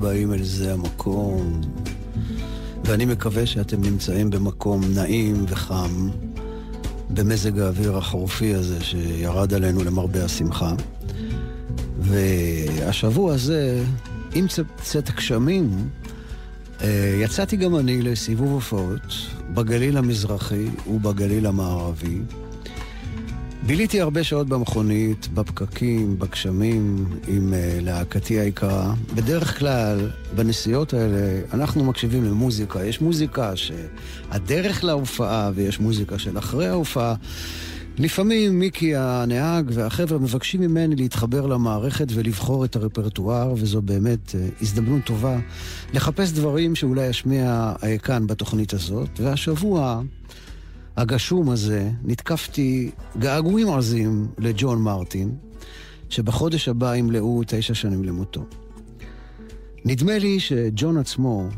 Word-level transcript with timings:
הבאים 0.00 0.32
אל 0.32 0.42
זה 0.42 0.72
המקום. 0.72 1.60
ואני 2.84 3.04
מקווה 3.04 3.46
שאתם 3.46 3.82
נמצאים 3.82 4.30
במקום 4.30 4.80
נעים 4.94 5.44
וחם, 5.48 6.08
במזג 7.10 7.58
האוויר 7.58 7.96
החורפי 7.96 8.54
הזה 8.54 8.84
שירד 8.84 9.54
עלינו 9.54 9.84
למרבה 9.84 10.24
השמחה. 10.24 10.74
והשבוע 11.98 13.34
הזה, 13.34 13.84
עם 14.34 14.46
צאת 14.82 15.08
הגשמים, 15.08 15.88
אה, 16.82 17.20
יצאתי 17.22 17.56
גם 17.56 17.76
אני 17.76 18.02
לסיבוב 18.02 18.52
הופעות 18.52 19.16
בגליל 19.54 19.96
המזרחי 19.96 20.66
ובגליל 20.90 21.46
המערבי. 21.46 22.18
ביליתי 23.66 24.00
הרבה 24.00 24.24
שעות 24.24 24.48
במכונית, 24.48 25.28
בפקקים, 25.34 26.18
בגשמים, 26.18 27.06
עם 27.28 27.52
uh, 27.52 27.84
להקתי 27.84 28.40
היקרה. 28.40 28.94
בדרך 29.14 29.58
כלל, 29.58 30.10
בנסיעות 30.34 30.94
האלה, 30.94 31.40
אנחנו 31.52 31.84
מקשיבים 31.84 32.24
למוזיקה. 32.24 32.84
יש 32.84 33.00
מוזיקה 33.00 33.52
שהדרך 33.56 34.84
להופעה, 34.84 35.50
ויש 35.54 35.80
מוזיקה 35.80 36.18
של 36.18 36.38
אחרי 36.38 36.66
ההופעה. 36.66 37.14
לפעמים 37.98 38.58
מיקי 38.58 38.96
הנהג 38.96 39.70
והחבר'ה 39.74 40.18
מבקשים 40.18 40.60
ממני 40.60 40.96
להתחבר 40.96 41.46
למערכת 41.46 42.06
ולבחור 42.14 42.64
את 42.64 42.76
הרפרטואר, 42.76 43.52
וזו 43.56 43.82
באמת 43.82 44.28
uh, 44.28 44.62
הזדמנות 44.62 45.04
טובה 45.04 45.38
לחפש 45.94 46.32
דברים 46.32 46.74
שאולי 46.74 47.10
אשמיע 47.10 47.72
uh, 47.76 48.02
כאן 48.02 48.26
בתוכנית 48.26 48.72
הזאת. 48.72 49.20
והשבוע... 49.20 50.02
הגשום 50.96 51.50
הזה, 51.50 51.90
נתקפתי 52.04 52.90
געגועים 53.18 53.70
עזים 53.70 54.28
לג'ון 54.38 54.82
מרטין, 54.82 55.34
שבחודש 56.08 56.68
הבא 56.68 56.94
ימלאו 56.94 57.42
תשע 57.46 57.74
שנים 57.74 58.04
למותו. 58.04 58.44
נדמה 59.84 60.18
לי 60.18 60.40
שג'ון 60.40 60.96
עצמו 60.96 61.48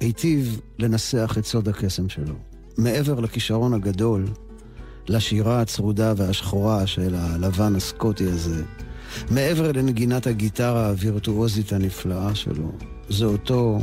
היטיב 0.00 0.60
לנסח 0.78 1.34
את 1.38 1.46
סוד 1.46 1.68
הקסם 1.68 2.08
שלו. 2.08 2.34
מעבר 2.78 3.20
לכישרון 3.20 3.74
הגדול, 3.74 4.24
לשירה 5.08 5.60
הצרודה 5.60 6.12
והשחורה 6.16 6.86
של 6.86 7.14
הלבן 7.14 7.76
הסקוטי 7.76 8.24
הזה, 8.24 8.64
מעבר 9.30 9.72
לנגינת 9.72 10.26
הגיטרה 10.26 10.88
הווירטואוזית 10.88 11.72
הנפלאה 11.72 12.34
שלו, 12.34 12.72
זה 13.08 13.24
אותו 13.24 13.78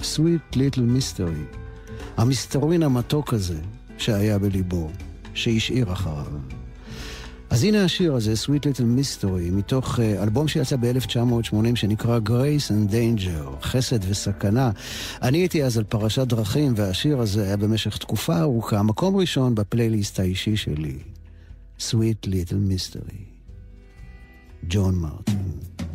sweet 0.00 0.54
little 0.54 0.78
mystery, 0.96 1.56
המסתורין 2.16 2.82
המתוק 2.82 3.34
הזה, 3.34 3.58
שהיה 4.00 4.38
בליבו, 4.38 4.90
שהשאיר 5.34 5.92
אחריו. 5.92 6.26
אז 7.50 7.64
הנה 7.64 7.84
השיר 7.84 8.14
הזה, 8.14 8.32
Sweet 8.32 8.62
Little 8.62 8.98
Mystery, 8.98 9.52
מתוך 9.52 10.00
אה, 10.00 10.22
אלבום 10.22 10.48
שיצא 10.48 10.76
ב-1980 10.76 11.54
שנקרא 11.74 12.18
Grace 12.26 12.70
and 12.70 12.92
Danger, 12.92 13.62
חסד 13.62 13.98
וסכנה. 14.08 14.70
אני 15.22 15.38
הייתי 15.38 15.64
אז 15.64 15.78
על 15.78 15.84
פרשת 15.84 16.26
דרכים, 16.26 16.72
והשיר 16.76 17.20
הזה 17.20 17.44
היה 17.44 17.56
במשך 17.56 17.96
תקופה 17.96 18.40
ארוכה, 18.40 18.82
מקום 18.82 19.16
ראשון 19.16 19.54
בפלייליסט 19.54 20.20
האישי 20.20 20.56
שלי, 20.56 20.98
Sweet 21.78 22.26
Little 22.26 22.70
Mystery, 22.70 23.22
ג'ון 24.68 24.94
מרטין. 24.94 25.89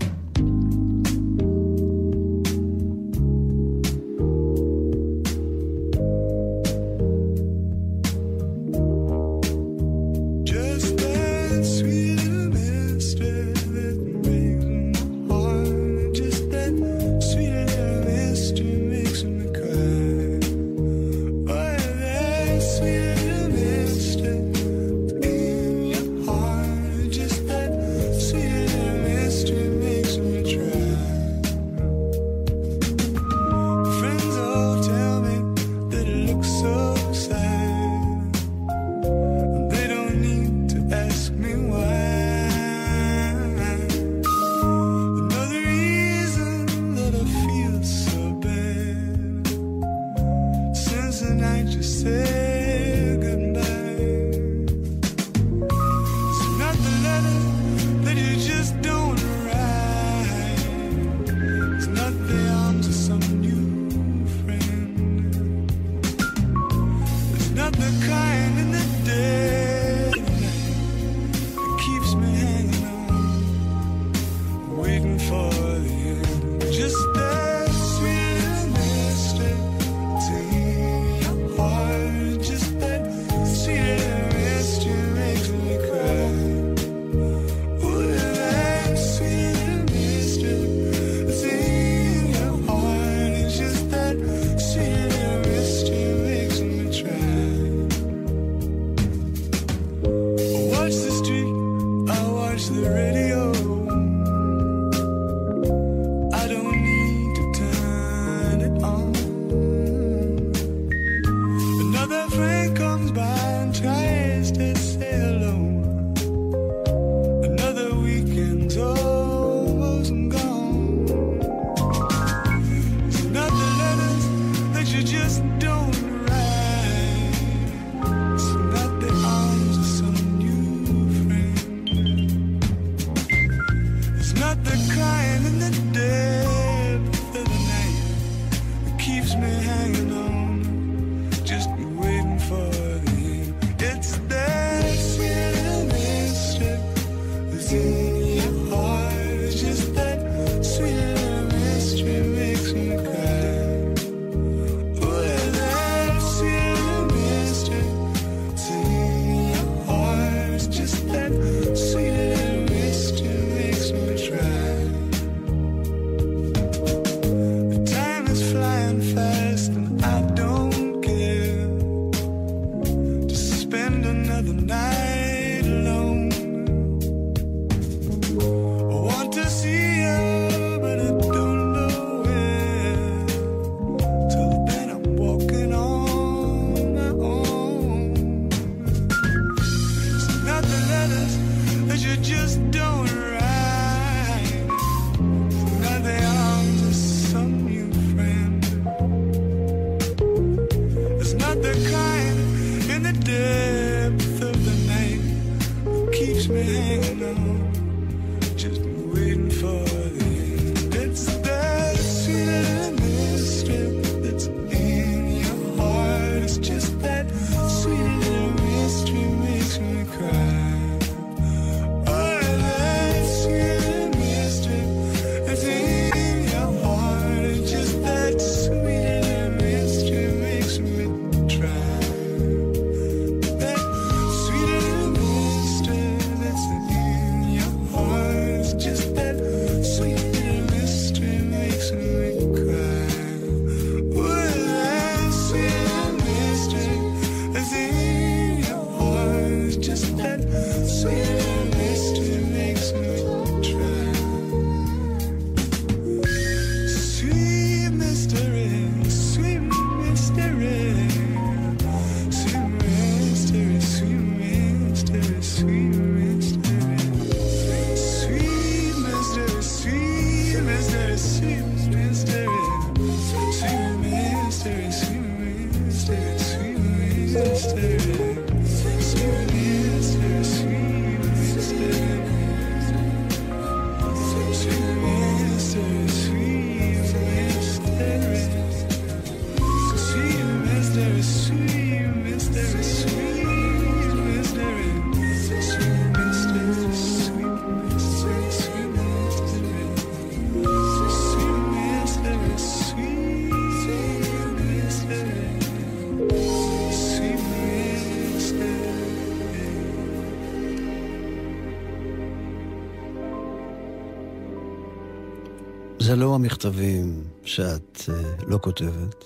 המכתבים 316.35 317.23
שאת 317.43 318.01
uh, 318.05 318.11
לא 318.47 318.57
כותבת. 318.61 319.25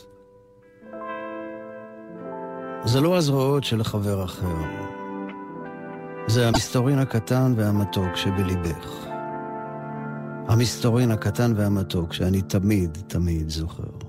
זה 2.85 3.01
לא 3.01 3.17
הזרועות 3.17 3.63
של 3.63 3.83
חבר 3.83 4.23
אחר. 4.23 4.55
זה 6.27 6.47
המסתורין 6.47 6.99
הקטן 6.99 7.53
והמתוק 7.55 8.15
שבליבך. 8.15 9.05
המסתורין 10.47 11.11
הקטן 11.11 11.53
והמתוק 11.55 12.13
שאני 12.13 12.41
תמיד 12.41 12.97
תמיד 13.07 13.49
זוכר. 13.49 14.08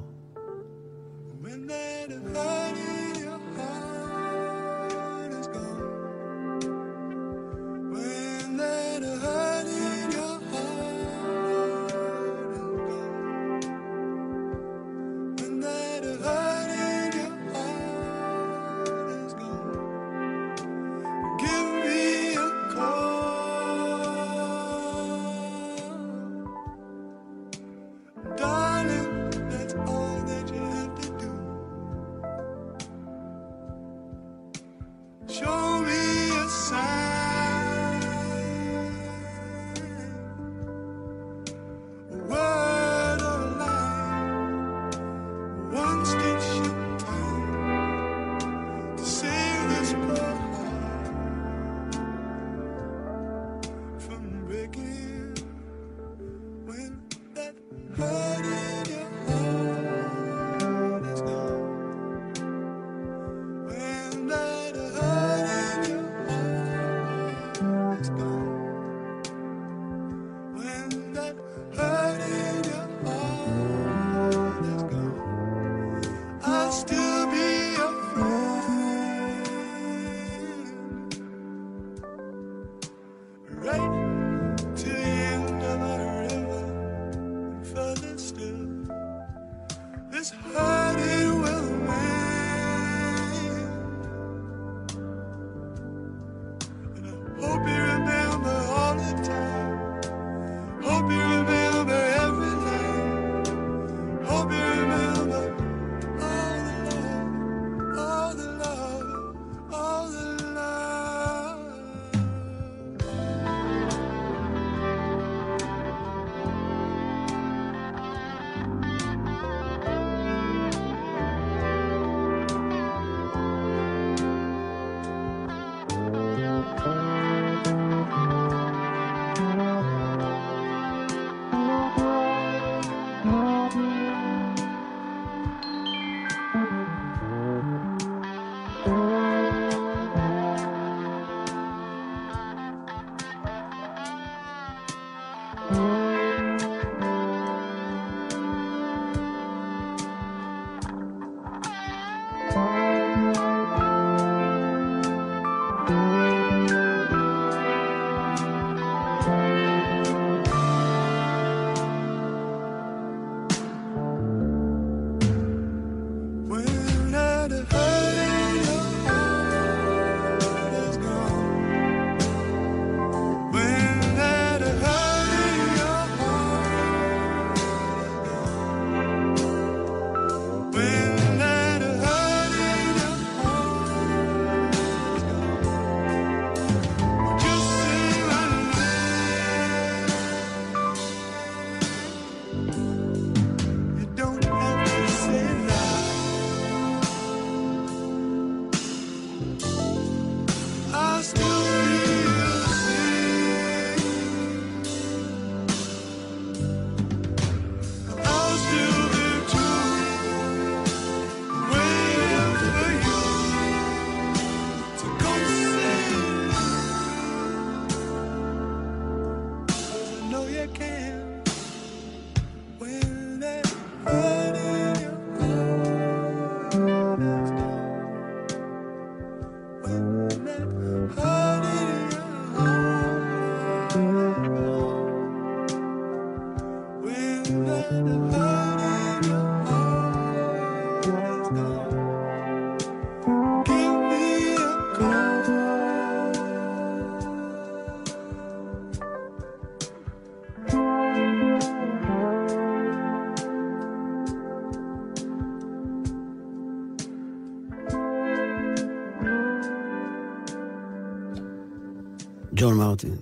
מרטין, 262.91 263.17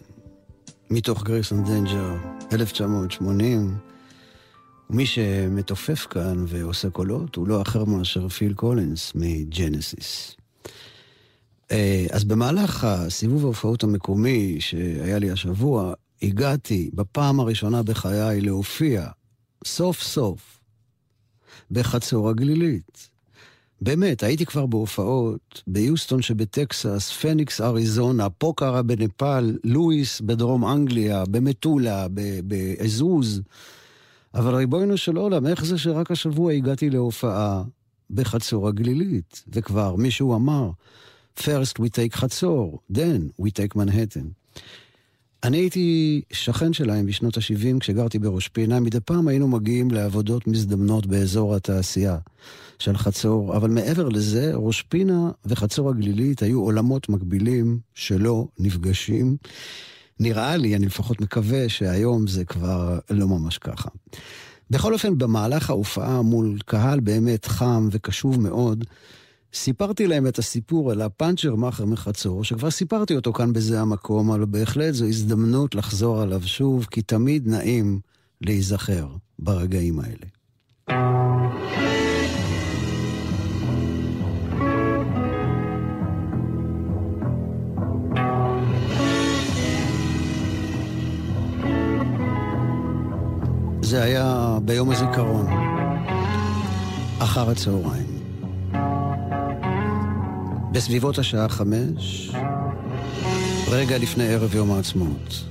מתוך 0.90 1.24
Grace 1.24 1.49
and 1.49 1.64
Danger, 1.64 2.16
1980. 2.52 3.76
מי 4.90 5.06
שמתופף 5.06 6.06
כאן 6.10 6.44
ועושה 6.46 6.90
קולות 6.90 7.36
הוא 7.36 7.48
לא 7.48 7.62
אחר 7.62 7.84
מאשר 7.84 8.28
פיל 8.28 8.54
קולינס 8.54 9.12
מג'נסיס. 9.14 10.36
אה, 11.70 12.06
אז 12.12 12.24
במהלך 12.24 12.84
הסיבוב 12.84 13.44
ההופעות 13.44 13.82
המקומי 13.82 14.56
שהיה 14.60 15.18
לי 15.18 15.30
השבוע, 15.30 15.94
הגעתי 16.22 16.90
בפעם 16.94 17.40
הראשונה 17.40 17.82
בחיי 17.82 18.40
להופיע, 18.40 19.06
סוף 19.64 20.02
סוף, 20.02 20.60
בחצור 21.70 22.30
הגלילית. 22.30 23.10
באמת, 23.80 24.22
הייתי 24.22 24.46
כבר 24.46 24.66
בהופעות 24.66 25.62
ביוסטון 25.66 26.22
שבטקסס, 26.22 27.12
פניקס 27.12 27.60
אריזונה, 27.60 28.30
פוקרה 28.30 28.82
בנפאל, 28.82 29.58
לואיס 29.64 30.20
בדרום 30.20 30.64
אנגליה, 30.64 31.24
במטולה, 31.30 32.06
בעזוז. 32.44 33.42
אבל 34.34 34.54
ריבונו 34.54 34.96
של 34.96 35.16
עולם, 35.16 35.46
איך 35.46 35.64
זה 35.64 35.78
שרק 35.78 36.10
השבוע 36.10 36.52
הגעתי 36.52 36.90
להופעה 36.90 37.62
בחצור 38.10 38.68
הגלילית, 38.68 39.44
וכבר 39.52 39.96
מישהו 39.96 40.34
אמר, 40.34 40.70
first 41.38 41.78
we 41.78 41.86
take 41.86 42.16
חצור, 42.16 42.78
then 42.92 43.42
we 43.42 43.46
take 43.46 43.76
מנהטן. 43.76 44.24
אני 45.42 45.56
הייתי 45.56 46.20
שכן 46.32 46.72
שלהם 46.72 47.06
בשנות 47.06 47.36
ה-70 47.36 47.80
כשגרתי 47.80 48.18
בראש 48.18 48.48
פינה, 48.48 48.80
מדי 48.80 49.00
פעם 49.00 49.28
היינו 49.28 49.48
מגיעים 49.48 49.90
לעבודות 49.90 50.46
מזדמנות 50.46 51.06
באזור 51.06 51.54
התעשייה 51.54 52.18
של 52.78 52.96
חצור, 52.96 53.56
אבל 53.56 53.70
מעבר 53.70 54.08
לזה, 54.08 54.52
ראש 54.54 54.82
פינה 54.82 55.30
וחצור 55.44 55.90
הגלילית 55.90 56.42
היו 56.42 56.60
עולמות 56.60 57.08
מקבילים 57.08 57.78
שלא 57.94 58.48
נפגשים. 58.58 59.36
נראה 60.20 60.56
לי, 60.56 60.76
אני 60.76 60.86
לפחות 60.86 61.20
מקווה 61.20 61.68
שהיום 61.68 62.26
זה 62.26 62.44
כבר 62.44 62.98
לא 63.10 63.28
ממש 63.28 63.58
ככה. 63.58 63.88
בכל 64.70 64.92
אופן, 64.92 65.18
במהלך 65.18 65.70
ההופעה 65.70 66.22
מול 66.22 66.58
קהל 66.66 67.00
באמת 67.00 67.44
חם 67.44 67.88
וקשוב 67.92 68.40
מאוד, 68.40 68.84
סיפרתי 69.54 70.06
להם 70.06 70.26
את 70.26 70.38
הסיפור 70.38 70.90
על 70.90 71.00
הפאנצ'ר 71.00 71.54
מאכר 71.54 71.84
מחצור, 71.84 72.44
שכבר 72.44 72.70
סיפרתי 72.70 73.16
אותו 73.16 73.32
כאן 73.32 73.52
בזה 73.52 73.80
המקום, 73.80 74.30
אבל 74.30 74.44
בהחלט 74.44 74.94
זו 74.94 75.04
הזדמנות 75.04 75.74
לחזור 75.74 76.22
עליו 76.22 76.42
שוב, 76.46 76.86
כי 76.90 77.02
תמיד 77.02 77.48
נעים 77.48 78.00
להיזכר 78.40 79.08
ברגעים 79.38 80.00
האלה. 80.00 80.37
זה 93.88 94.02
היה 94.02 94.58
ביום 94.64 94.90
הזיכרון, 94.90 95.46
אחר 97.18 97.50
הצהריים. 97.50 98.06
בסביבות 100.72 101.18
השעה 101.18 101.48
חמש, 101.48 102.32
רגע 103.70 103.98
לפני 103.98 104.28
ערב 104.28 104.54
יום 104.54 104.72
העצמאות. 104.72 105.44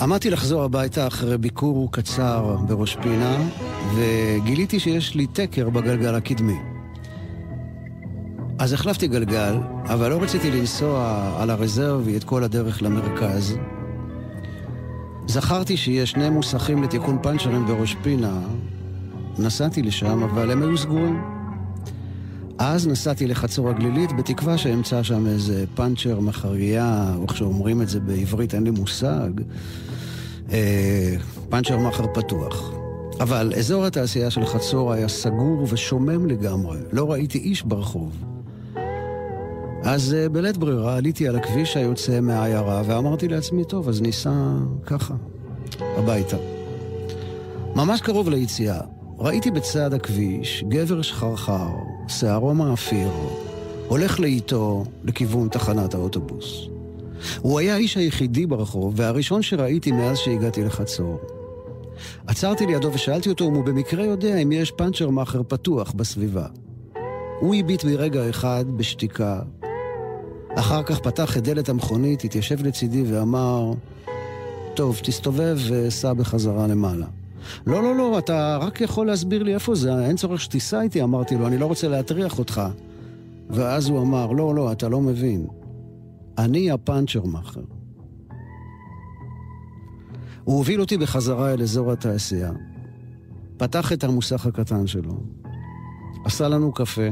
עמדתי 0.00 0.30
לחזור 0.30 0.62
הביתה 0.62 1.06
אחרי 1.06 1.38
ביקור 1.38 1.92
קצר 1.92 2.56
בראש 2.68 2.96
פינה, 3.02 3.36
וגיליתי 3.96 4.80
שיש 4.80 5.14
לי 5.14 5.26
תקר 5.26 5.70
בגלגל 5.70 6.14
הקדמי. 6.14 6.58
אז 8.58 8.72
החלפתי 8.72 9.08
גלגל, 9.08 9.58
אבל 9.84 10.10
לא 10.10 10.22
רציתי 10.22 10.50
לנסוע 10.50 11.22
על 11.38 11.50
הרזרבי 11.50 12.16
את 12.16 12.24
כל 12.24 12.44
הדרך 12.44 12.82
למרכז, 12.82 13.56
זכרתי 15.30 15.76
שיש 15.76 16.10
שני 16.10 16.30
מוסכים 16.30 16.82
לתיקון 16.82 17.18
פאנצ'רים 17.22 17.66
בראש 17.66 17.96
פינה. 18.02 18.40
נסעתי 19.38 19.82
לשם, 19.82 20.22
אבל 20.22 20.50
הם 20.50 20.62
היו 20.62 20.78
סגורים. 20.78 21.22
אז 22.58 22.88
נסעתי 22.88 23.26
לחצור 23.26 23.70
הגלילית, 23.70 24.16
בתקווה 24.16 24.58
שאמצא 24.58 25.02
שם 25.02 25.26
איזה 25.26 25.64
פאנצ'ר 25.74 26.20
מחריה, 26.20 27.14
או 27.16 27.22
איך 27.22 27.36
שאומרים 27.36 27.82
את 27.82 27.88
זה 27.88 28.00
בעברית, 28.00 28.54
אין 28.54 28.64
לי 28.64 28.70
מושג. 28.70 29.30
אה, 30.52 31.14
פאנצ'ר 31.48 31.78
מחר 31.78 32.06
פתוח. 32.14 32.72
אבל 33.20 33.52
אזור 33.58 33.84
התעשייה 33.84 34.30
של 34.30 34.46
חצור 34.46 34.92
היה 34.92 35.08
סגור 35.08 35.66
ושומם 35.70 36.26
לגמרי. 36.26 36.78
לא 36.92 37.12
ראיתי 37.12 37.38
איש 37.38 37.62
ברחוב. 37.62 38.12
אז 39.84 40.16
uh, 40.26 40.28
בלית 40.28 40.56
ברירה 40.56 40.96
עליתי 40.96 41.28
על 41.28 41.36
הכביש 41.36 41.76
היוצא 41.76 42.20
מהעיירה 42.20 42.82
ואמרתי 42.86 43.28
לעצמי, 43.28 43.64
טוב, 43.64 43.88
אז 43.88 44.02
ניסע 44.02 44.32
ככה, 44.86 45.14
הביתה. 45.80 46.36
ממש 47.76 48.00
קרוב 48.00 48.28
ליציאה, 48.28 48.80
ראיתי 49.18 49.50
בצד 49.50 49.94
הכביש 49.94 50.64
גבר 50.68 51.02
שחרחר, 51.02 51.68
שערו 52.08 52.54
מאפיר, 52.54 53.10
הולך 53.88 54.20
לאיטו 54.20 54.84
לכיוון 55.04 55.48
תחנת 55.48 55.94
האוטובוס. 55.94 56.68
הוא 57.40 57.58
היה 57.58 57.74
האיש 57.74 57.96
היחידי 57.96 58.46
ברחוב 58.46 58.94
והראשון 58.96 59.42
שראיתי 59.42 59.92
מאז 59.92 60.18
שהגעתי 60.18 60.64
לחצור. 60.64 61.20
עצרתי 62.26 62.66
לידו 62.66 62.92
ושאלתי 62.92 63.28
אותו 63.28 63.48
אם 63.48 63.54
הוא 63.54 63.64
במקרה 63.64 64.04
יודע 64.04 64.36
אם 64.36 64.52
יש 64.52 64.70
פאנצ'ר 64.70 65.10
מאכר 65.10 65.42
פתוח 65.42 65.92
בסביבה. 65.92 66.46
הוא 67.40 67.54
הביט 67.54 67.84
ברגע 67.84 68.30
אחד 68.30 68.64
בשתיקה, 68.76 69.40
אחר 70.54 70.82
כך 70.82 71.00
פתח 71.00 71.36
את 71.36 71.42
דלת 71.42 71.68
המכונית, 71.68 72.24
התיישב 72.24 72.62
לצידי 72.62 73.02
ואמר, 73.12 73.72
טוב, 74.74 75.00
תסתובב 75.02 75.58
וסע 75.70 76.12
בחזרה 76.12 76.66
למעלה. 76.66 77.06
לא, 77.66 77.82
לא, 77.82 77.96
לא, 77.96 78.18
אתה 78.18 78.58
רק 78.60 78.80
יכול 78.80 79.06
להסביר 79.06 79.42
לי 79.42 79.54
איפה 79.54 79.74
זה, 79.74 80.06
אין 80.06 80.16
צורך 80.16 80.40
שתיסע 80.40 80.80
איתי, 80.80 81.02
אמרתי 81.02 81.36
לו, 81.36 81.46
אני 81.46 81.58
לא 81.58 81.66
רוצה 81.66 81.88
להטריח 81.88 82.38
אותך. 82.38 82.62
ואז 83.50 83.88
הוא 83.88 84.00
אמר, 84.00 84.32
לא, 84.32 84.54
לא, 84.54 84.72
אתה 84.72 84.88
לא 84.88 85.00
מבין. 85.00 85.46
אני 86.38 86.70
הפאנצ'ר 86.70 87.24
מאכר. 87.24 87.60
הוא 90.44 90.56
הוביל 90.56 90.80
אותי 90.80 90.96
בחזרה 90.96 91.52
אל 91.52 91.62
אזור 91.62 91.92
התעשייה, 91.92 92.50
פתח 93.56 93.92
את 93.92 94.04
המוסך 94.04 94.46
הקטן 94.46 94.86
שלו, 94.86 95.20
עשה 96.24 96.48
לנו 96.48 96.72
קפה, 96.72 97.08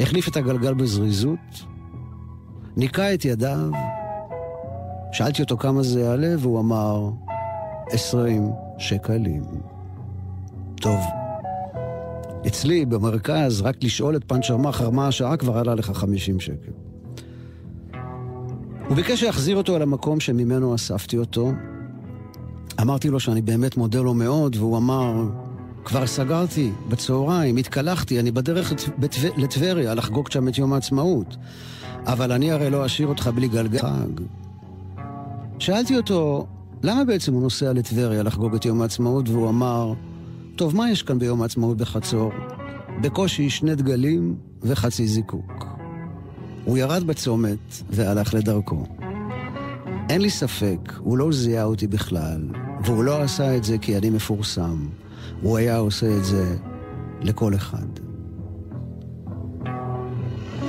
החליף 0.00 0.28
את 0.28 0.36
הגלגל 0.36 0.74
בזריזות, 0.74 1.64
ניקה 2.80 3.14
את 3.14 3.24
ידיו, 3.24 3.70
שאלתי 5.12 5.42
אותו 5.42 5.56
כמה 5.56 5.82
זה 5.82 6.00
יעלה, 6.00 6.34
והוא 6.38 6.60
אמר, 6.60 7.10
עשרים 7.90 8.50
שקלים. 8.78 9.42
טוב, 10.74 11.00
אצלי 12.46 12.86
במרכז, 12.86 13.60
רק 13.60 13.84
לשאול 13.84 14.16
את 14.16 14.24
פנצ'ר 14.26 14.56
מחר 14.56 14.90
מה 14.90 15.08
השעה 15.08 15.36
כבר 15.36 15.58
עלה 15.58 15.74
לך 15.74 15.90
חמישים 15.90 16.40
שקל. 16.40 16.72
הוא 18.88 18.96
ביקש 18.96 19.22
להחזיר 19.22 19.56
אותו 19.56 19.76
אל 19.76 19.82
המקום 19.82 20.20
שממנו 20.20 20.74
אספתי 20.74 21.18
אותו. 21.18 21.52
אמרתי 22.80 23.08
לו 23.08 23.20
שאני 23.20 23.42
באמת 23.42 23.76
מודה 23.76 24.00
לו 24.00 24.14
מאוד, 24.14 24.56
והוא 24.56 24.76
אמר, 24.76 25.24
כבר 25.84 26.06
סגרתי 26.06 26.70
בצהריים, 26.88 27.56
התקלחתי, 27.56 28.20
אני 28.20 28.30
בדרך 28.30 28.72
לטבריה 29.36 29.94
לחגוג 29.94 30.30
שם 30.30 30.48
את 30.48 30.58
יום 30.58 30.72
העצמאות. 30.72 31.36
אבל 32.06 32.32
אני 32.32 32.52
הרי 32.52 32.70
לא 32.70 32.86
אשאיר 32.86 33.08
אותך 33.08 33.30
בלי 33.34 33.48
גלגל 33.48 33.78
חג. 33.78 34.22
שאלתי 35.58 35.96
אותו, 35.96 36.46
למה 36.82 37.04
בעצם 37.04 37.32
הוא 37.32 37.42
נוסע 37.42 37.72
לטבריה 37.72 38.22
לחגוג 38.22 38.54
את 38.54 38.64
יום 38.64 38.82
העצמאות, 38.82 39.28
והוא 39.28 39.48
אמר, 39.48 39.92
טוב, 40.56 40.76
מה 40.76 40.90
יש 40.90 41.02
כאן 41.02 41.18
ביום 41.18 41.42
העצמאות 41.42 41.76
בחצור? 41.76 42.32
בקושי 43.02 43.50
שני 43.50 43.74
דגלים 43.74 44.36
וחצי 44.62 45.06
זיקוק. 45.06 45.66
הוא 46.64 46.78
ירד 46.78 47.04
בצומת 47.04 47.82
והלך 47.90 48.34
לדרכו. 48.34 48.86
אין 50.10 50.20
לי 50.20 50.30
ספק, 50.30 50.92
הוא 50.98 51.18
לא 51.18 51.32
זיהה 51.32 51.64
אותי 51.64 51.86
בכלל, 51.86 52.48
והוא 52.84 53.04
לא 53.04 53.22
עשה 53.22 53.56
את 53.56 53.64
זה 53.64 53.78
כי 53.78 53.96
אני 53.96 54.10
מפורסם. 54.10 54.86
הוא 55.42 55.58
היה 55.58 55.76
עושה 55.76 56.16
את 56.16 56.24
זה 56.24 56.56
לכל 57.20 57.54
אחד. 57.54 57.86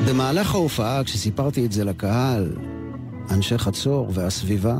במהלך 0.08 0.56
ההופעה, 0.56 1.04
כשסיפרתי 1.04 1.66
את 1.66 1.72
זה 1.72 1.84
לקהל, 1.84 2.56
אנשי 3.32 3.58
חצור 3.58 4.10
והסביבה, 4.14 4.78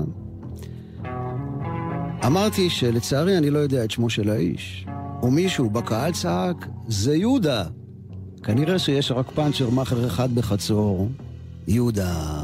אמרתי 2.26 2.70
שלצערי 2.70 3.38
אני 3.38 3.50
לא 3.50 3.60
יודע 3.60 3.84
את 3.84 3.92
שמו 3.92 4.10
של 4.10 4.30
האיש. 4.30 4.86
ומישהו 5.24 5.70
בקהל 5.70 6.12
צעק, 6.12 6.68
זה 6.88 7.16
יהודה. 7.16 7.64
כנראה 8.44 8.80
שיש 8.80 9.12
רק 9.12 9.32
פאנצ'ר 9.32 9.70
מאכר 9.70 10.08
אחד 10.08 10.36
בחצור, 10.36 11.10
יהודה. 11.68 12.44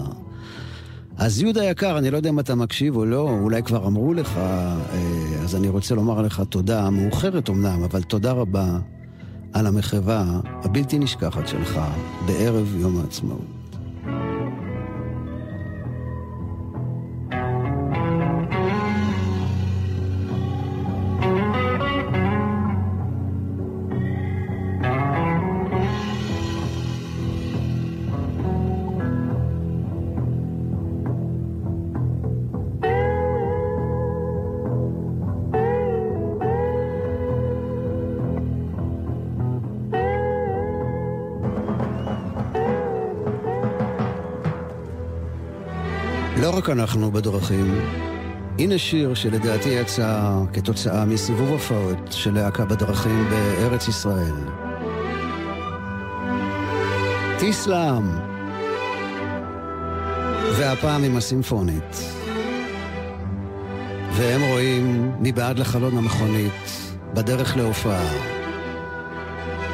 אז 1.17 1.41
יהודה 1.41 1.63
יקר, 1.63 1.97
אני 1.97 2.11
לא 2.11 2.17
יודע 2.17 2.29
אם 2.29 2.39
אתה 2.39 2.55
מקשיב 2.55 2.95
או 2.95 3.05
לא, 3.05 3.29
אולי 3.29 3.63
כבר 3.63 3.87
אמרו 3.87 4.13
לך, 4.13 4.37
אה, 4.37 4.77
אז 5.43 5.55
אני 5.55 5.67
רוצה 5.67 5.95
לומר 5.95 6.21
לך 6.21 6.41
תודה, 6.49 6.89
מאוחרת 6.89 7.49
אמנם, 7.49 7.83
אבל 7.83 8.01
תודה 8.01 8.31
רבה 8.31 8.79
על 9.53 9.67
המחווה 9.67 10.39
הבלתי 10.45 10.99
נשכחת 10.99 11.47
שלך 11.47 11.79
בערב 12.25 12.75
יום 12.79 12.99
העצמאות. 12.99 13.66
רק 46.45 46.69
אנחנו 46.69 47.11
בדרכים. 47.11 47.79
הנה 48.59 48.77
שיר 48.77 49.13
שלדעתי 49.13 49.69
יצא 49.69 50.31
כתוצאה 50.53 51.05
מסיבוב 51.05 51.49
הופעות 51.49 52.11
של 52.11 52.33
להקה 52.33 52.65
בדרכים 52.65 53.29
בארץ 53.29 53.87
ישראל. 53.87 54.35
תיסלאם. 57.39 58.03
והפעם 60.57 61.03
עם 61.03 61.17
הסימפונית. 61.17 61.97
והם 64.11 64.41
רואים 64.41 65.11
מבעד 65.19 65.59
לחלון 65.59 65.97
המכונית, 65.97 66.69
בדרך 67.13 67.57
להופעה, 67.57 68.07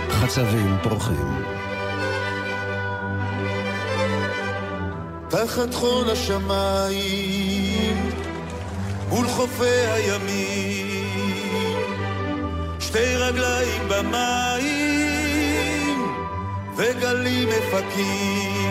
חצבים 0.10 0.78
פורחים. 0.84 1.62
תחת 5.45 5.73
חול 5.73 6.10
השמיים, 6.10 7.97
מול 9.10 9.27
חופי 9.27 9.65
הימים, 9.65 11.10
שתי 12.79 13.15
רגליים 13.15 13.82
במים, 13.89 14.97
וגלים 16.77 17.49
מפקים. 17.49 18.62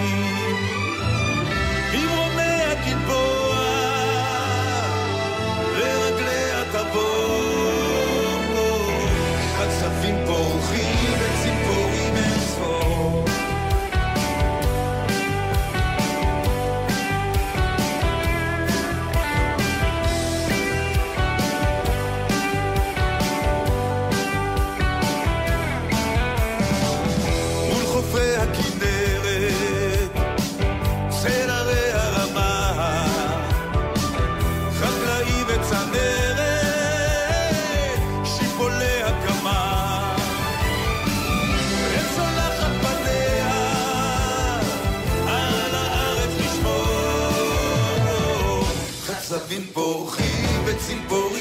simple. 50.93 51.32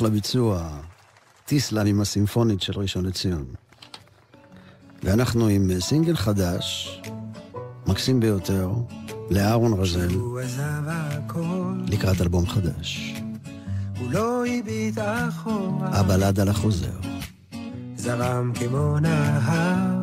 אחלה 0.00 0.10
ביצוע. 0.10 0.68
טיסלאם 1.44 1.86
עם 1.86 2.00
הסימפונית 2.00 2.62
של 2.62 2.72
ראשון 2.80 3.04
לציון. 3.04 3.44
ואנחנו 5.02 5.46
עם 5.46 5.70
סינגל 5.80 6.16
חדש, 6.16 7.00
מקסים 7.86 8.20
ביותר, 8.20 8.70
לאהרון 9.30 9.80
רזל, 9.80 10.08
לקראת 11.86 12.20
אלבום 12.20 12.46
חדש. 12.46 13.14
הוא 13.98 14.12
לא 14.12 14.44
הביט 14.46 14.98
אחורה. 14.98 15.88
הבלד 15.92 16.40
על 16.40 16.48
החוזר. 16.48 16.98
זרם 17.96 18.52
כמו 18.54 18.98
נהר. 18.98 20.02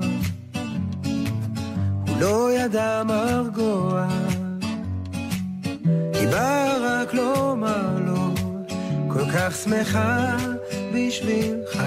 הוא 2.07 2.17
לא 2.19 2.49
ידע 2.51 3.03
מרגוע. 3.03 4.07
היא 6.13 6.27
באה 6.27 6.77
רק 6.81 7.13
לומר 7.13 7.99
לו, 8.05 8.06
כל 9.17 9.31
כך 9.31 9.55
שמחה 9.55 10.35
בשבילך. 10.93 11.83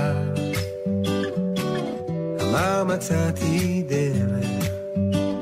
אמר 2.43 2.85
מצאתי 2.85 3.85
דרך, 3.89 4.47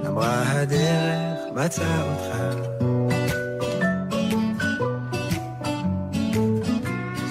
אמרה 0.06 0.42
הדרך 0.52 1.38
מצאה 1.54 2.02
אותך. 2.02 2.58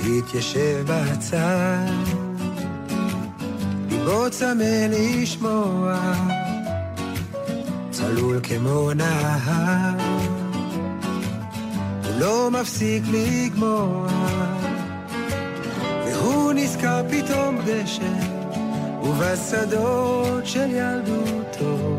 התיישב 0.05 0.85
בצד, 0.87 1.91
ליבו 3.89 4.29
צמא 4.29 4.87
לשמוע, 4.89 6.13
צלול 7.91 8.39
כמו 8.43 8.93
נהר, 8.93 10.06
לא 12.19 12.51
מפסיק 12.51 13.03
לגמוע, 13.11 14.07
והוא 16.05 16.53
נזכר 16.53 17.01
פתאום 17.11 17.57
בדשא, 17.57 18.13
ובשדות 19.03 20.45
של 20.45 20.69
ילדותו. 20.69 21.97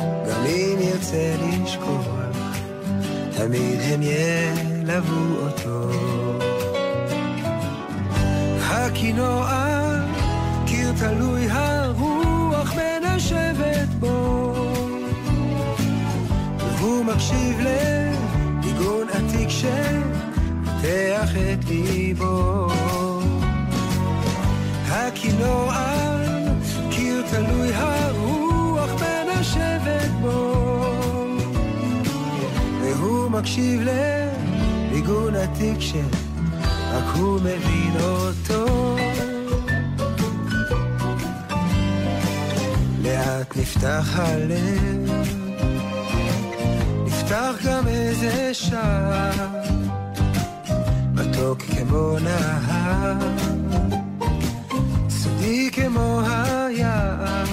גם 0.00 0.44
אם 0.46 0.78
ירצה 0.80 1.34
לשכוח, 1.62 2.06
תמיד 3.36 3.80
הם 3.82 4.00
ילוו 4.02 5.46
אותו. 5.46 5.90
הכינוע, 8.60 9.66
קיר 10.66 10.92
תלוי 10.98 11.46
הרוח 11.50 12.74
מנשבת 12.74 13.88
בו. 14.00 14.52
והוא 16.78 17.04
מקשיב 17.04 17.60
לניגון 17.60 18.15
שפותח 20.76 21.30
את 21.36 21.64
ליבו. 21.68 22.68
הכינוע, 24.88 25.76
קיר 26.90 27.22
תלוי 27.30 27.74
הרוח 27.74 28.90
מנשבת 28.92 30.10
בו. 30.20 30.54
והוא 32.82 33.30
מקשיב 33.30 33.80
לניגון 33.84 35.34
עתיק 35.34 35.80
שרק 35.80 37.16
הוא 37.16 37.40
מבין 37.40 37.92
אותו. 38.00 38.96
לאט 43.02 43.56
נפתח 43.56 44.06
הלב, 44.14 45.45
נפתח 47.26 47.54
גם 47.64 47.88
איזה 47.88 48.54
שער, 48.54 49.30
מתוק 51.14 51.62
כמו 51.62 52.16
נהר, 52.18 53.14
סודי 55.08 55.70
כמו 55.72 56.20
היער. 56.20 57.44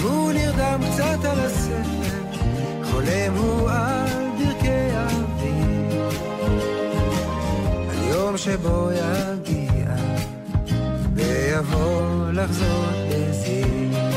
והוא 0.00 0.32
נרדם 0.32 0.80
קצת 0.92 1.24
על 1.24 1.40
הספר, 1.40 2.22
חולם 2.84 3.34
הוא 3.36 3.70
על 3.70 4.28
ברכי 4.38 4.88
אביב. 5.06 6.02
על 7.90 8.08
יום 8.08 8.36
שבו 8.36 8.90
יגיע, 8.92 9.94
ויבוא 11.14 12.30
לחזור 12.32 12.84
בזיו. 13.10 14.13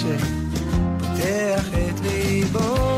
שפותח 0.00 1.68
את 1.68 2.00
ליבו. 2.00 2.90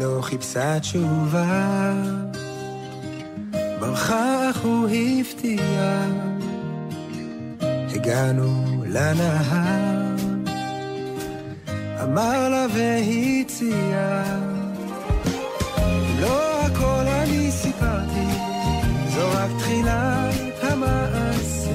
לא 0.00 0.22
חיפשה 0.22 0.80
תשובה, 0.80 1.92
ברחה 3.80 4.50
הוא 4.62 4.88
הפתיע. 5.20 6.04
הגענו 7.60 8.64
לנהר, 8.86 9.89
אמר 12.12 12.48
לה 12.48 12.66
והציע. 12.74 14.24
לא 16.20 16.60
הכל 16.60 17.08
אני 17.08 17.50
סיפרתי, 17.50 18.26
זו 19.14 19.28
רק 19.34 19.50
תחילת 19.58 20.34
המעשה. 20.62 21.70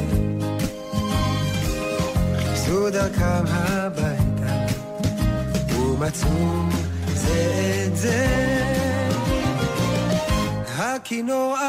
חיפשו 2.38 2.90
דרכם 2.90 3.44
הביתה, 3.48 4.74
ומצאו 5.76 6.64
זה 7.14 7.86
את 7.88 7.98
זה. 7.98 8.26
הכינוע, 10.78 11.60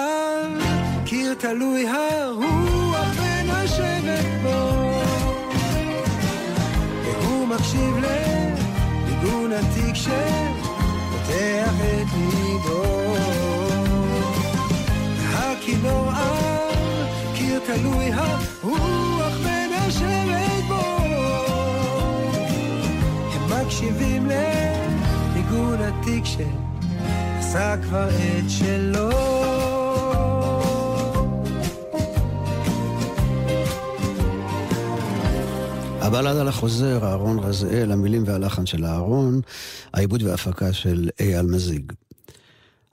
קיר 1.04 1.34
תלוי 1.38 1.86
הרוח 1.88 3.16
מנשבת 3.20 4.26
בו. 4.42 4.86
והוא 7.04 7.48
מקשיב 7.48 7.96
לניגון 9.26 9.52
עתיק 9.52 9.94
שפותח 9.94 11.74
את 11.80 12.06
ליבו. 12.14 13.14
הכינוע, 15.34 16.14
קיר 17.34 17.60
תלוי 17.66 18.10
הרוח 18.12 19.34
מנשבת 19.44 20.64
בו. 20.68 20.82
הם 23.32 23.64
מקשיבים 23.64 24.26
לניגון 24.26 25.78
עתיק 25.80 26.24
שעשה 26.24 27.74
כבר 27.82 28.08
את 28.08 28.50
שלו. 28.50 29.45
הבלד 36.06 36.36
על 36.36 36.48
החוזר, 36.48 37.04
אהרון 37.04 37.38
רזאל, 37.38 37.92
המילים 37.92 38.22
והלחן 38.26 38.66
של 38.66 38.84
אהרון, 38.84 39.40
העיבוד 39.92 40.22
וההפקה 40.22 40.72
של 40.72 41.08
אייל 41.20 41.46
מזיג. 41.46 41.92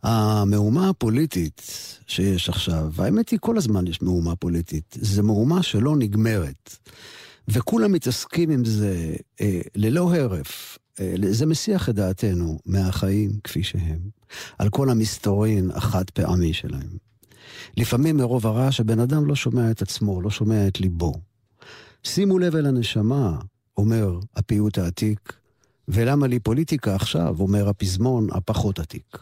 המהומה 0.03 0.89
הפוליטית 0.89 1.61
שיש 2.07 2.49
עכשיו, 2.49 2.89
והאמת 2.93 3.29
היא 3.29 3.39
כל 3.41 3.57
הזמן 3.57 3.87
יש 3.87 4.01
מהומה 4.01 4.35
פוליטית, 4.35 4.97
זה 5.01 5.23
מהומה 5.23 5.63
שלא 5.63 5.95
נגמרת. 5.95 6.77
וכולם 7.47 7.91
מתעסקים 7.91 8.49
עם 8.49 8.65
זה 8.65 9.15
אה, 9.41 9.61
ללא 9.75 10.15
הרף. 10.15 10.77
אה, 10.99 11.15
זה 11.29 11.45
מסיח 11.45 11.89
את 11.89 11.95
דעתנו 11.95 12.59
מהחיים 12.65 13.31
כפי 13.43 13.63
שהם, 13.63 13.99
על 14.57 14.69
כל 14.69 14.89
המסתורין 14.89 15.71
החד 15.73 16.09
פעמי 16.09 16.53
שלהם. 16.53 16.97
לפעמים 17.77 18.17
מרוב 18.17 18.47
הרעש 18.47 18.79
הבן 18.79 18.99
אדם 18.99 19.25
לא 19.25 19.35
שומע 19.35 19.71
את 19.71 19.81
עצמו, 19.81 20.21
לא 20.21 20.29
שומע 20.29 20.67
את 20.67 20.79
ליבו. 20.79 21.32
שימו 22.05 22.39
לב 22.39 22.55
אל 22.55 22.65
הנשמה, 22.65 23.39
אומר 23.77 24.19
הפיוט 24.35 24.77
העתיק, 24.77 25.33
ולמה 25.87 26.27
לי 26.27 26.39
פוליטיקה 26.39 26.95
עכשיו, 26.95 27.35
אומר 27.39 27.69
הפזמון 27.69 28.27
הפחות 28.31 28.79
עתיק. 28.79 29.17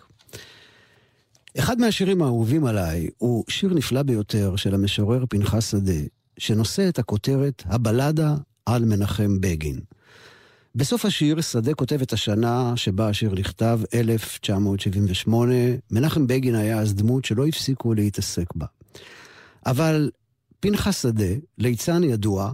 אחד 1.60 1.80
מהשירים 1.80 2.22
האהובים 2.22 2.66
עליי 2.66 3.10
הוא 3.18 3.44
שיר 3.50 3.74
נפלא 3.74 4.04
ביותר 4.04 4.56
של 4.56 4.76
המשורר 4.76 5.24
פנחס 5.30 5.72
שדה, 5.72 6.02
שנושא 6.38 6.90
את 6.90 7.00
הכותרת 7.00 7.64
הבלדה 7.66 8.36
על 8.66 8.86
מנחם 8.86 9.42
בגין. 9.42 9.80
בסוף 10.76 11.06
השיר 11.06 11.42
שדה 11.42 11.74
כותב 11.74 12.02
את 12.02 12.14
השנה 12.14 12.74
שבה 12.76 13.10
השיר 13.10 13.34
נכתב, 13.34 13.80
1978. 13.94 15.54
מנחם 15.92 16.28
בגין 16.28 16.56
היה 16.56 16.80
אז 16.80 16.96
דמות 16.96 17.26
שלא 17.26 17.48
הפסיקו 17.48 17.94
להתעסק 17.94 18.56
בה. 18.56 18.66
אבל 19.66 20.12
פנחס 20.60 21.02
שדה, 21.02 21.34
ליצן 21.58 22.04
ידוע, 22.04 22.54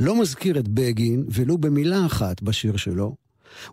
לא 0.00 0.20
מזכיר 0.20 0.58
את 0.58 0.68
בגין 0.68 1.24
ולו 1.28 1.58
במילה 1.58 2.06
אחת 2.06 2.42
בשיר 2.42 2.76
שלו. 2.76 3.16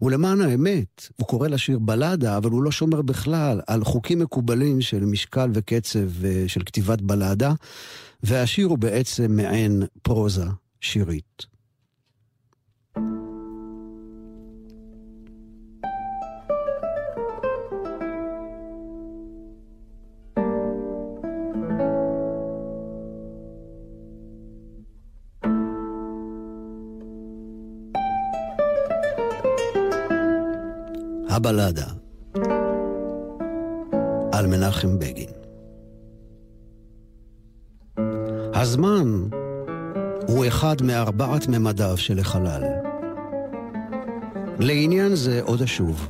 ולמען 0.01 0.41
האמת, 0.41 1.07
הוא 1.15 1.27
קורא 1.27 1.47
לשיר 1.47 1.79
בלדה, 1.79 2.37
אבל 2.37 2.49
הוא 2.49 2.63
לא 2.63 2.71
שומר 2.71 3.01
בכלל 3.01 3.61
על 3.67 3.83
חוקים 3.83 4.19
מקובלים 4.19 4.81
של 4.81 5.05
משקל 5.05 5.49
וקצב 5.53 6.25
אה, 6.25 6.43
של 6.47 6.61
כתיבת 6.65 7.01
בלדה, 7.01 7.53
והשיר 8.23 8.67
הוא 8.67 8.77
בעצם 8.77 9.31
מעין 9.31 9.83
פרוזה 10.01 10.45
שירית. 10.81 11.58
הבלדה 31.39 31.87
על 34.31 34.47
מנחם 34.47 34.99
בגין. 34.99 35.29
הזמן 38.53 39.27
הוא 40.27 40.47
אחד 40.47 40.75
מארבעת 40.83 41.47
ממדיו 41.47 41.97
של 41.97 42.19
החלל. 42.19 42.63
לעניין 44.59 45.15
זה 45.15 45.41
עוד 45.43 45.61
אשוב. 45.61 46.09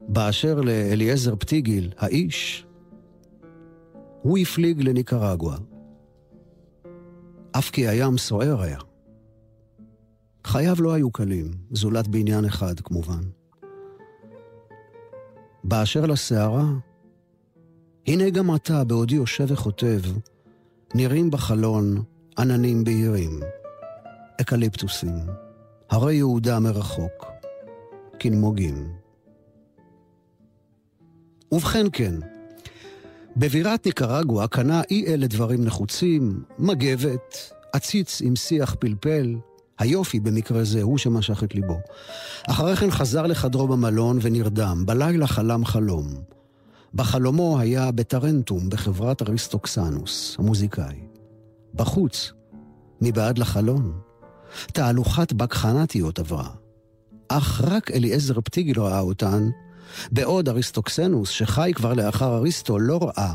באשר 0.00 0.60
לאליעזר 0.60 1.36
פטיגיל, 1.36 1.92
האיש, 1.98 2.66
הוא 4.22 4.38
הפליג 4.38 4.82
לניקרגואה. 4.82 5.56
אף 7.52 7.70
כי 7.70 7.88
הים 7.88 8.18
סוער 8.18 8.62
היה. 8.62 8.89
חייו 10.50 10.76
לא 10.78 10.92
היו 10.92 11.10
קלים, 11.10 11.50
זולת 11.70 12.08
בעניין 12.08 12.44
אחד 12.44 12.80
כמובן. 12.80 13.20
באשר 15.64 16.06
לסערה, 16.06 16.64
הנה 18.06 18.30
גם 18.30 18.54
אתה, 18.54 18.84
בעודי 18.84 19.14
יושב 19.14 19.44
וכותב, 19.48 20.00
נראים 20.94 21.30
בחלון 21.30 22.02
עננים 22.38 22.84
בהירים, 22.84 23.40
אקליפטוסים, 24.40 25.14
הרי 25.90 26.14
יהודה 26.14 26.60
מרחוק, 26.60 27.26
כנמוגים. 28.18 28.88
ובכן 31.52 31.86
כן, 31.92 32.14
בבירת 33.36 33.86
ניקרגואה 33.86 34.48
קנה 34.48 34.82
אי 34.90 35.06
אלה 35.06 35.26
דברים 35.26 35.64
נחוצים, 35.64 36.42
מגבת, 36.58 37.52
עציץ 37.72 38.22
עם 38.22 38.36
שיח 38.36 38.74
פלפל, 38.78 39.36
היופי 39.80 40.20
במקרה 40.20 40.64
זה 40.64 40.82
הוא 40.82 40.98
שמשך 40.98 41.44
את 41.44 41.54
ליבו. 41.54 41.80
אחרי 42.48 42.76
כן 42.76 42.90
חזר 42.90 43.26
לחדרו 43.26 43.68
במלון 43.68 44.18
ונרדם. 44.22 44.82
בלילה 44.86 45.26
חלם 45.26 45.64
חלום. 45.64 46.06
בחלומו 46.94 47.60
היה 47.60 47.90
בטרנטום 47.90 48.70
בחברת 48.70 49.22
אריסטוקסנוס, 49.22 50.36
המוזיקאי. 50.38 50.96
בחוץ, 51.74 52.32
מבעד 53.00 53.38
לחלון, 53.38 53.92
תהלוכת 54.72 55.32
בקחנתיות 55.32 56.18
עברה. 56.18 56.48
אך 57.28 57.60
רק 57.64 57.90
אליעזר 57.90 58.40
פטיגל 58.40 58.80
ראה 58.80 59.00
אותן, 59.00 59.48
בעוד 60.12 60.48
אריסטוקסנוס, 60.48 61.28
שחי 61.28 61.72
כבר 61.74 61.94
לאחר 61.94 62.36
אריסטו, 62.36 62.78
לא 62.78 62.98
ראה, 63.02 63.34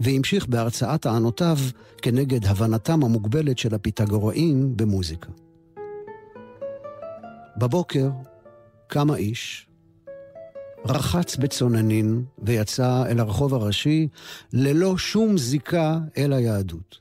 והמשיך 0.00 0.46
בהרצאת 0.46 1.02
טענותיו 1.02 1.58
כנגד 2.02 2.46
הבנתם 2.46 3.04
המוגבלת 3.04 3.58
של 3.58 3.74
הפיתגוראים 3.74 4.76
במוזיקה. 4.76 5.28
בבוקר 7.56 8.08
קם 8.86 9.10
האיש, 9.10 9.66
רחץ 10.84 11.36
בצוננין 11.36 12.24
ויצא 12.38 13.04
אל 13.06 13.20
הרחוב 13.20 13.54
הראשי 13.54 14.08
ללא 14.52 14.98
שום 14.98 15.38
זיקה 15.38 15.98
אל 16.18 16.32
היהדות. 16.32 17.00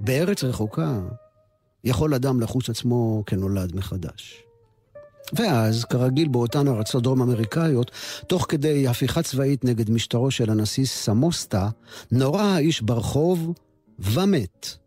בארץ 0.00 0.44
רחוקה 0.44 1.00
יכול 1.84 2.14
אדם 2.14 2.40
לחוץ 2.40 2.70
עצמו 2.70 3.22
כנולד 3.26 3.76
מחדש. 3.76 4.42
ואז, 5.32 5.84
כרגיל 5.84 6.28
באותן 6.28 6.68
ארצות 6.68 7.02
דרום 7.02 7.22
אמריקאיות, 7.22 7.90
תוך 8.26 8.46
כדי 8.48 8.88
הפיכה 8.88 9.22
צבאית 9.22 9.64
נגד 9.64 9.90
משטרו 9.90 10.30
של 10.30 10.50
הנשיא 10.50 10.84
סמוסטה, 10.84 11.68
נורה 12.12 12.54
האיש 12.54 12.80
ברחוב 12.80 13.52
ומת. 13.98 14.81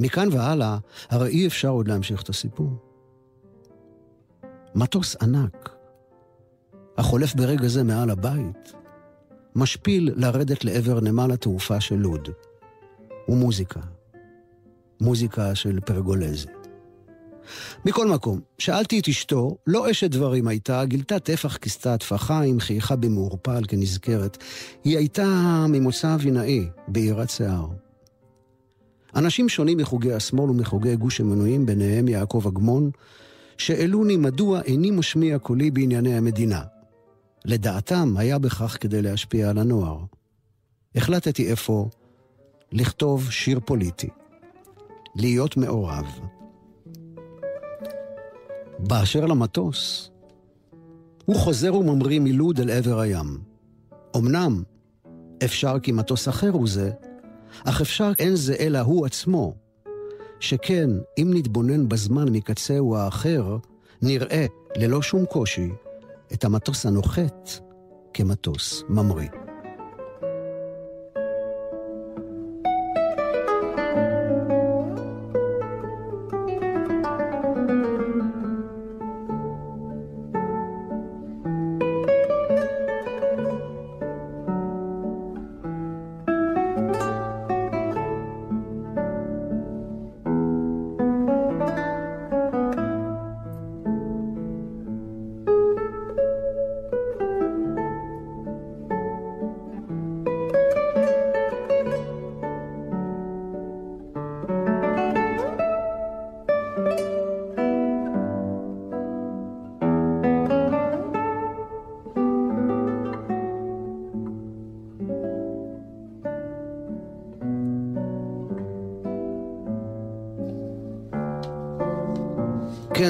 מכאן 0.00 0.28
והלאה, 0.32 0.78
הרי 1.10 1.28
אי 1.28 1.46
אפשר 1.46 1.68
עוד 1.68 1.88
להמשיך 1.88 2.22
את 2.22 2.28
הסיפור. 2.28 2.70
מטוס 4.74 5.16
ענק, 5.22 5.70
החולף 6.98 7.34
ברגע 7.34 7.68
זה 7.68 7.82
מעל 7.82 8.10
הבית, 8.10 8.72
משפיל 9.56 10.12
לרדת 10.16 10.64
לעבר 10.64 11.00
נמל 11.00 11.32
התעופה 11.32 11.80
של 11.80 11.96
לוד. 11.96 12.28
ומוזיקה. 13.28 13.80
מוזיקה 15.00 15.54
של 15.54 15.80
פרגולזי. 15.80 16.46
מכל 17.84 18.08
מקום, 18.08 18.40
שאלתי 18.58 19.00
את 19.00 19.08
אשתו, 19.08 19.56
לא 19.66 19.90
אשת 19.90 20.10
דברים 20.10 20.48
הייתה, 20.48 20.84
גילתה 20.84 21.18
טפח 21.18 21.56
כיסתה 21.56 21.98
טפחיים, 21.98 22.60
חייכה 22.60 22.96
במעורפל 22.96 23.62
כנזכרת. 23.68 24.38
היא 24.84 24.98
הייתה 24.98 25.26
ממוצא 25.68 26.14
אבינאי, 26.14 26.68
בעירת 26.88 27.30
שיער. 27.30 27.66
אנשים 29.16 29.48
שונים 29.48 29.78
מחוגי 29.78 30.12
השמאל 30.12 30.50
ומחוגי 30.50 30.96
גוש 30.96 31.20
המנויים, 31.20 31.66
ביניהם 31.66 32.08
יעקב 32.08 32.46
אגמון, 32.46 32.90
שאלוני 33.58 34.16
מדוע 34.16 34.60
איני 34.62 34.90
משמיע 34.90 35.38
קולי 35.38 35.70
בענייני 35.70 36.16
המדינה. 36.16 36.62
לדעתם 37.44 38.14
היה 38.16 38.38
בכך 38.38 38.76
כדי 38.80 39.02
להשפיע 39.02 39.50
על 39.50 39.58
הנוער. 39.58 39.98
החלטתי 40.94 41.52
אפוא 41.52 41.86
לכתוב 42.72 43.30
שיר 43.30 43.60
פוליטי, 43.64 44.08
להיות 45.16 45.56
מעורב. 45.56 46.06
באשר 48.78 49.26
למטוס, 49.26 50.10
הוא 51.24 51.36
חוזר 51.36 51.74
וממריא 51.74 52.20
מלוד 52.20 52.60
אל 52.60 52.70
עבר 52.70 53.00
הים. 53.00 53.38
אמנם, 54.16 54.62
אפשר 55.44 55.78
כי 55.78 55.92
מטוס 55.92 56.28
אחר 56.28 56.50
הוא 56.50 56.68
זה, 56.68 56.90
אך 57.64 57.80
אפשר 57.80 58.12
אין 58.18 58.36
זה 58.36 58.54
אלא 58.60 58.78
הוא 58.78 59.06
עצמו. 59.06 59.54
שכן, 60.40 60.90
אם 61.18 61.30
נתבונן 61.34 61.88
בזמן 61.88 62.28
מקצהו 62.28 62.96
האחר, 62.96 63.56
נראה, 64.02 64.46
ללא 64.76 65.02
שום 65.02 65.24
קושי, 65.26 65.68
את 66.32 66.44
המטוס 66.44 66.86
הנוחת 66.86 67.50
כמטוס 68.14 68.84
ממריא. 68.88 69.39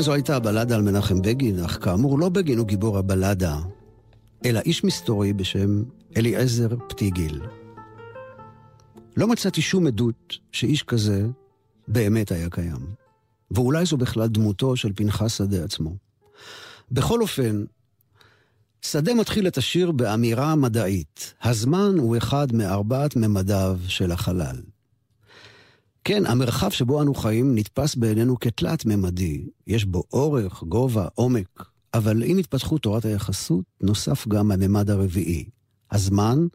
כן, 0.00 0.04
זו 0.04 0.12
הייתה 0.12 0.36
הבלדה 0.36 0.74
על 0.76 0.82
מנחם 0.82 1.22
בגין, 1.22 1.64
אך 1.64 1.78
כאמור 1.84 2.18
לא 2.18 2.28
בגין 2.28 2.58
הוא 2.58 2.66
גיבור 2.66 2.98
הבלדה, 2.98 3.58
אלא 4.44 4.60
איש 4.60 4.84
מסתורי 4.84 5.32
בשם 5.32 5.82
אליעזר 6.16 6.68
פטיגיל. 6.88 7.40
לא 9.16 9.26
מצאתי 9.26 9.62
שום 9.62 9.86
עדות 9.86 10.36
שאיש 10.52 10.82
כזה 10.82 11.26
באמת 11.88 12.32
היה 12.32 12.50
קיים. 12.50 12.86
ואולי 13.50 13.86
זו 13.86 13.96
בכלל 13.96 14.28
דמותו 14.28 14.76
של 14.76 14.92
פנחס 14.96 15.38
שדה 15.38 15.64
עצמו. 15.64 15.96
בכל 16.92 17.22
אופן, 17.22 17.64
שדה 18.82 19.14
מתחיל 19.14 19.46
את 19.46 19.58
השיר 19.58 19.92
באמירה 19.92 20.54
מדעית. 20.54 21.34
הזמן 21.42 21.94
הוא 21.98 22.16
אחד 22.16 22.52
מארבעת 22.52 23.16
ממדיו 23.16 23.78
של 23.88 24.12
החלל. 24.12 24.56
כן, 26.04 26.26
המרחב 26.26 26.70
שבו 26.70 27.02
אנו 27.02 27.14
חיים 27.14 27.54
נתפס 27.54 27.94
בעינינו 27.94 28.38
כתלת-ממדי. 28.38 29.44
יש 29.66 29.84
בו 29.84 30.02
אורך, 30.12 30.62
גובה, 30.62 31.08
עומק, 31.14 31.64
אבל 31.94 32.22
עם 32.22 32.38
התפתחות 32.38 32.82
תורת 32.82 33.04
היחסות 33.04 33.64
נוסף 33.80 34.28
גם 34.28 34.52
הממד 34.52 34.90
הרביעי, 34.90 35.44
הזמן, 35.90 36.46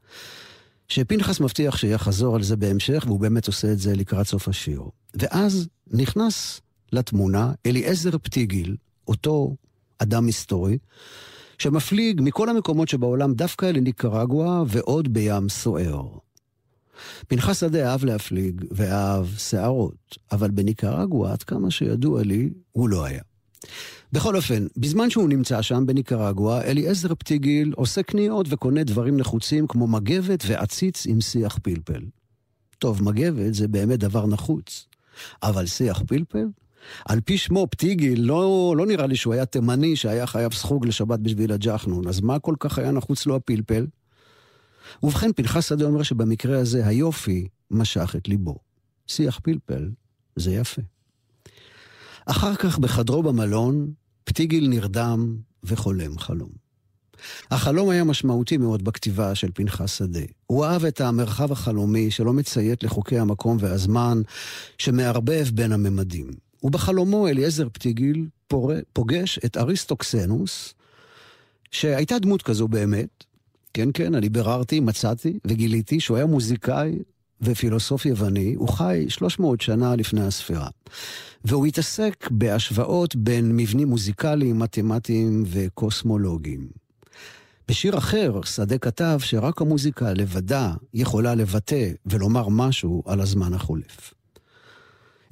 שפנחס 0.88 1.40
מבטיח 1.40 1.78
שיחזור 1.78 2.36
על 2.36 2.44
זה 2.44 2.56
בהמשך, 2.56 3.04
והוא 3.08 3.20
באמת 3.20 3.48
עושה 3.48 3.72
את 3.72 3.80
זה 3.80 3.96
לקראת 3.96 4.28
סוף 4.28 4.48
השיר. 4.48 4.82
ואז 5.14 5.68
נכנס 5.92 6.62
לתמונה 6.94 7.52
אליעזר 7.66 8.18
פטיגיל, 8.18 8.76
אותו 9.08 9.56
אדם 10.00 10.26
היסטורי, 10.26 10.78
שמפליג 11.58 12.22
מכל 12.24 12.50
המקומות 12.50 12.90
שבעולם 12.90 13.34
דווקא 13.34 13.66
לניקרגואה 13.66 14.64
ועוד 14.68 15.14
בים 15.14 15.50
סוער. 15.50 16.25
פנחס 17.28 17.60
שדה 17.60 17.92
אהב 17.92 18.06
להפליג 18.06 18.66
ואהב 18.72 19.26
שערות, 19.38 20.18
אבל 20.32 20.52
בניקרגואה, 20.52 21.32
עד 21.32 21.44
כמה 21.44 21.72
שידוע 21.72 22.24
לי, 22.24 22.50
הוא 22.72 22.90
לא 22.90 23.06
היה. 23.06 23.22
בכל 24.12 24.36
אופן, 24.36 24.68
בזמן 24.78 25.10
שהוא 25.10 25.30
נמצא 25.30 25.62
שם 25.62 25.86
בניקרגואה, 25.86 26.62
אליעזר 26.62 27.16
פטיגיל 27.16 27.74
עושה 27.76 28.04
קניות 28.04 28.46
וקונה 28.50 28.84
דברים 28.84 29.18
נחוצים 29.18 29.68
כמו 29.68 29.88
מגבת 29.88 30.44
ועציץ 30.48 31.06
עם 31.06 31.22
שיח 31.22 31.58
פלפל. 31.64 32.02
טוב, 32.80 33.04
מגבת 33.04 33.54
זה 33.54 33.68
באמת 33.68 34.00
דבר 34.00 34.26
נחוץ, 34.26 34.88
אבל 35.44 35.66
שיח 35.66 36.04
פלפל? 36.08 36.46
על 37.06 37.22
פי 37.22 37.38
שמו, 37.38 37.68
פטיגיל, 37.72 38.22
לא, 38.22 38.74
לא 38.78 38.86
נראה 38.86 39.08
לי 39.08 39.16
שהוא 39.16 39.34
היה 39.34 39.46
תימני 39.46 39.96
שהיה 39.96 40.28
חייב 40.28 40.54
סחוג 40.54 40.86
לשבת 40.86 41.20
בשביל 41.20 41.52
הג'חנון, 41.52 42.08
אז 42.08 42.22
מה 42.22 42.40
כל 42.40 42.56
כך 42.60 42.78
היה 42.78 42.92
נחוץ 42.92 43.26
לו 43.26 43.36
הפלפל? 43.36 43.86
ובכן, 45.04 45.34
פנחס 45.36 45.70
שדה 45.70 45.86
אומר 45.86 46.04
שבמקרה 46.04 46.60
הזה 46.60 46.88
היופי 46.88 47.48
משך 47.72 48.16
את 48.18 48.28
ליבו. 48.28 48.58
שיח 49.08 49.40
פלפל 49.44 49.90
זה 50.36 50.52
יפה. 50.52 50.82
אחר 52.26 52.56
כך 52.56 52.80
בחדרו 52.80 53.24
במלון, 53.24 53.92
פטיגיל 54.24 54.68
נרדם 54.68 55.38
וחולם 55.64 56.18
חלום. 56.18 56.50
החלום 57.52 57.90
היה 57.90 58.04
משמעותי 58.04 58.58
מאוד 58.58 58.84
בכתיבה 58.84 59.36
של 59.36 59.52
פנחס 59.54 59.98
שדה. 59.98 60.20
הוא 60.48 60.66
אהב 60.66 60.86
את 60.86 61.02
המרחב 61.02 61.52
החלומי 61.52 62.12
שלא 62.12 62.34
מציית 62.34 62.84
לחוקי 62.84 63.20
המקום 63.20 63.58
והזמן, 63.60 64.22
שמערבב 64.78 65.48
בין 65.54 65.72
הממדים. 65.72 66.28
ובחלומו 66.64 67.28
אליעזר 67.28 67.70
פטיגיל 67.70 68.28
פוגש 68.94 69.40
את 69.46 69.58
אריסטוקסנוס, 69.58 70.74
שהייתה 71.72 72.20
דמות 72.20 72.42
כזו 72.42 72.68
באמת. 72.68 73.24
כן, 73.76 73.90
כן, 73.94 74.16
אני 74.16 74.30
ביררתי, 74.30 74.80
מצאתי 74.80 75.40
וגיליתי 75.46 76.00
שהוא 76.00 76.18
היה 76.18 76.26
מוזיקאי 76.26 77.00
ופילוסוף 77.42 78.06
יווני, 78.06 78.54
הוא 78.54 78.70
חי 78.70 79.06
300 79.10 79.62
שנה 79.62 79.96
לפני 79.96 80.22
הספירה. 80.22 80.68
והוא 81.46 81.66
התעסק 81.66 82.28
בהשוואות 82.32 83.16
בין 83.16 83.58
מבנים 83.58 83.88
מוזיקליים, 83.88 84.60
מתמטיים 84.60 85.44
וקוסמולוגיים. 85.48 86.68
בשיר 87.68 87.98
אחר, 87.98 88.42
שדה 88.46 88.78
כתב 88.78 89.20
שרק 89.24 89.62
המוזיקה 89.62 90.14
לבדה 90.14 90.74
יכולה 90.94 91.36
לבטא 91.36 91.90
ולומר 92.06 92.48
משהו 92.50 93.04
על 93.06 93.22
הזמן 93.22 93.54
החולף. 93.54 94.15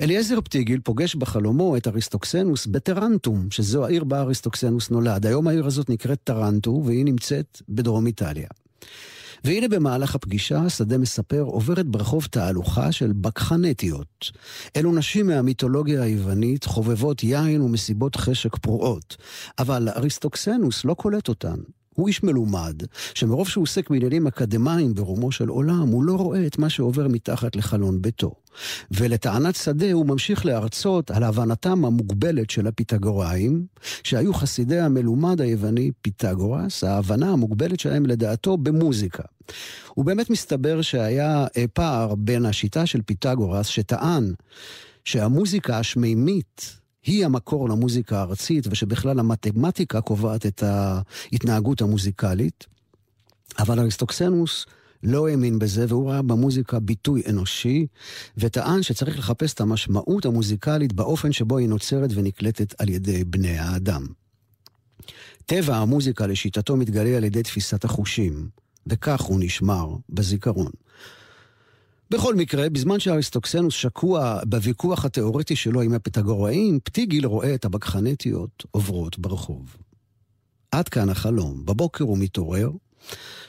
אליעזר 0.01 0.41
פטיגיל 0.41 0.79
פוגש 0.83 1.15
בחלומו 1.15 1.77
את 1.77 1.87
אריסטוקסנוס 1.87 2.65
בטרנטום, 2.65 3.51
שזו 3.51 3.85
העיר 3.85 4.03
בה 4.03 4.21
אריסטוקסנוס 4.21 4.89
נולד. 4.89 5.25
היום 5.25 5.47
העיר 5.47 5.65
הזאת 5.65 5.89
נקראת 5.89 6.19
טרנטו, 6.23 6.81
והיא 6.85 7.05
נמצאת 7.05 7.61
בדרום 7.69 8.07
איטליה. 8.07 8.47
והנה 9.43 9.67
במהלך 9.67 10.15
הפגישה, 10.15 10.69
שדה 10.69 10.97
מספר, 10.97 11.41
עוברת 11.41 11.85
ברחוב 11.85 12.27
תהלוכה 12.31 12.91
של 12.91 13.11
בקחנטיות. 13.15 14.31
אלו 14.75 14.93
נשים 14.93 15.27
מהמיתולוגיה 15.27 16.01
היוונית, 16.01 16.63
חובבות 16.63 17.23
יין 17.23 17.61
ומסיבות 17.61 18.15
חשק 18.15 18.55
פרועות. 18.57 19.17
אבל 19.59 19.89
אריסטוקסנוס 19.89 20.85
לא 20.85 20.93
קולט 20.93 21.29
אותן. 21.29 21.55
הוא 21.95 22.07
איש 22.07 22.23
מלומד, 22.23 22.83
שמרוב 23.13 23.47
שהוא 23.47 23.61
עוסק 23.61 23.89
בעניינים 23.89 24.27
אקדמיים 24.27 24.93
ברומו 24.93 25.31
של 25.31 25.47
עולם, 25.47 25.87
הוא 25.87 26.03
לא 26.03 26.13
רואה 26.13 26.47
את 26.47 26.57
מה 26.57 26.69
שעובר 26.69 27.07
מתחת 27.07 27.55
לחלון 27.55 28.01
ביתו. 28.01 28.31
ולטענת 28.91 29.55
שדה 29.55 29.91
הוא 29.91 30.05
ממשיך 30.05 30.45
להרצות 30.45 31.11
על 31.11 31.23
הבנתם 31.23 31.85
המוגבלת 31.85 32.49
של 32.49 32.67
הפיתגוראים, 32.67 33.65
שהיו 34.03 34.33
חסידי 34.33 34.79
המלומד 34.79 35.41
היווני 35.41 35.91
פיתגורס, 36.01 36.83
ההבנה 36.83 37.31
המוגבלת 37.31 37.79
שלהם 37.79 38.05
לדעתו 38.05 38.57
במוזיקה. 38.57 39.23
הוא 39.93 40.05
באמת 40.05 40.29
מסתבר 40.29 40.81
שהיה 40.81 41.45
אה, 41.57 41.65
פער 41.73 42.15
בין 42.15 42.45
השיטה 42.45 42.85
של 42.85 43.01
פיתגורס, 43.01 43.67
שטען 43.67 44.33
שהמוזיקה 45.05 45.79
השמימית 45.79 46.82
היא 47.05 47.25
המקור 47.25 47.69
למוזיקה 47.69 48.19
הארצית, 48.19 48.67
ושבכלל 48.71 49.19
המתמטיקה 49.19 50.01
קובעת 50.01 50.45
את 50.45 50.63
ההתנהגות 50.63 51.81
המוזיקלית. 51.81 52.65
אבל 53.59 53.79
אריסטוקסנוס 53.79 54.65
לא 55.03 55.27
האמין 55.27 55.59
בזה, 55.59 55.85
והוא 55.89 56.09
ראה 56.09 56.21
במוזיקה 56.21 56.79
ביטוי 56.79 57.21
אנושי, 57.29 57.87
וטען 58.37 58.83
שצריך 58.83 59.19
לחפש 59.19 59.53
את 59.53 59.61
המשמעות 59.61 60.25
המוזיקלית 60.25 60.93
באופן 60.93 61.31
שבו 61.31 61.57
היא 61.57 61.69
נוצרת 61.69 62.09
ונקלטת 62.13 62.81
על 62.81 62.89
ידי 62.89 63.23
בני 63.23 63.57
האדם. 63.57 64.05
טבע 65.45 65.75
המוזיקה 65.75 66.27
לשיטתו 66.27 66.77
מתגלה 66.77 67.17
על 67.17 67.23
ידי 67.23 67.43
תפיסת 67.43 67.85
החושים, 67.85 68.49
וכך 68.87 69.21
הוא 69.21 69.39
נשמר 69.39 69.95
בזיכרון. 70.09 70.71
בכל 72.13 72.35
מקרה, 72.35 72.69
בזמן 72.69 72.99
שאריסטוקסנוס 72.99 73.73
שקוע 73.73 74.39
בוויכוח 74.45 75.05
התיאורטי 75.05 75.55
שלו 75.55 75.81
עם 75.81 75.93
הפתגוראים, 75.93 76.79
פטיגיל 76.83 77.25
רואה 77.25 77.55
את 77.55 77.65
הבקחנטיות 77.65 78.63
עוברות 78.71 79.19
ברחוב. 79.19 79.77
עד 80.71 80.89
כאן 80.89 81.09
החלום. 81.09 81.65
בבוקר 81.65 82.03
הוא 82.03 82.17
מתעורר, 82.17 82.69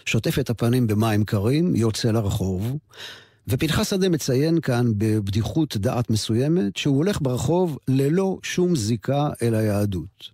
שוטף 0.05 0.39
את 0.39 0.51
הפנים 0.51 0.87
במים 0.87 1.25
קרים, 1.25 1.77
יוצא 1.77 2.11
לרחוב, 2.11 2.77
ופנחס 3.49 3.91
שדה 3.91 4.09
מציין 4.09 4.61
כאן 4.61 4.93
בבדיחות 4.99 5.77
דעת 5.77 6.11
מסוימת 6.11 6.77
שהוא 6.77 6.97
הולך 6.97 7.19
ברחוב 7.23 7.79
ללא 7.89 8.39
שום 8.43 8.77
זיקה 8.77 9.31
אל 9.43 9.55
היהדות. 9.55 10.31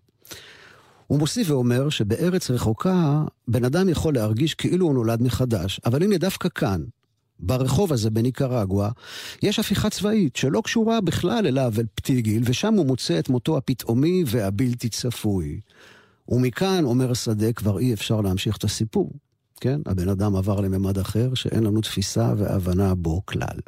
הוא 1.06 1.18
מוסיף 1.18 1.50
ואומר 1.50 1.88
שבארץ 1.88 2.50
רחוקה 2.50 3.24
בן 3.48 3.64
אדם 3.64 3.88
יכול 3.88 4.14
להרגיש 4.14 4.54
כאילו 4.54 4.86
הוא 4.86 4.94
נולד 4.94 5.22
מחדש, 5.22 5.80
אבל 5.86 6.02
הנה 6.02 6.18
דווקא 6.18 6.48
כאן, 6.48 6.80
ברחוב 7.42 7.92
הזה 7.92 8.10
בניקרגואה, 8.10 8.90
יש 9.42 9.58
הפיכה 9.58 9.90
צבאית 9.90 10.36
שלא 10.36 10.60
קשורה 10.64 11.00
בכלל 11.00 11.46
אליו, 11.46 11.72
אל 11.78 11.86
פטיגיל, 11.94 12.42
ושם 12.46 12.74
הוא 12.74 12.86
מוצא 12.86 13.18
את 13.18 13.28
מותו 13.28 13.56
הפתאומי 13.56 14.24
והבלתי 14.26 14.88
צפוי. 14.88 15.60
ומכאן, 16.28 16.84
אומר 16.84 17.10
השדה, 17.10 17.52
כבר 17.52 17.78
אי 17.78 17.94
אפשר 17.94 18.20
להמשיך 18.20 18.56
את 18.56 18.64
הסיפור. 18.64 19.12
כן? 19.60 19.80
הבן 19.86 20.08
אדם 20.08 20.36
עבר 20.36 20.60
לממד 20.60 20.98
אחר 20.98 21.34
שאין 21.34 21.62
לנו 21.64 21.80
תפיסה 21.80 22.32
והבנה 22.36 22.94
בו 22.94 23.26
כלל. 23.26 23.58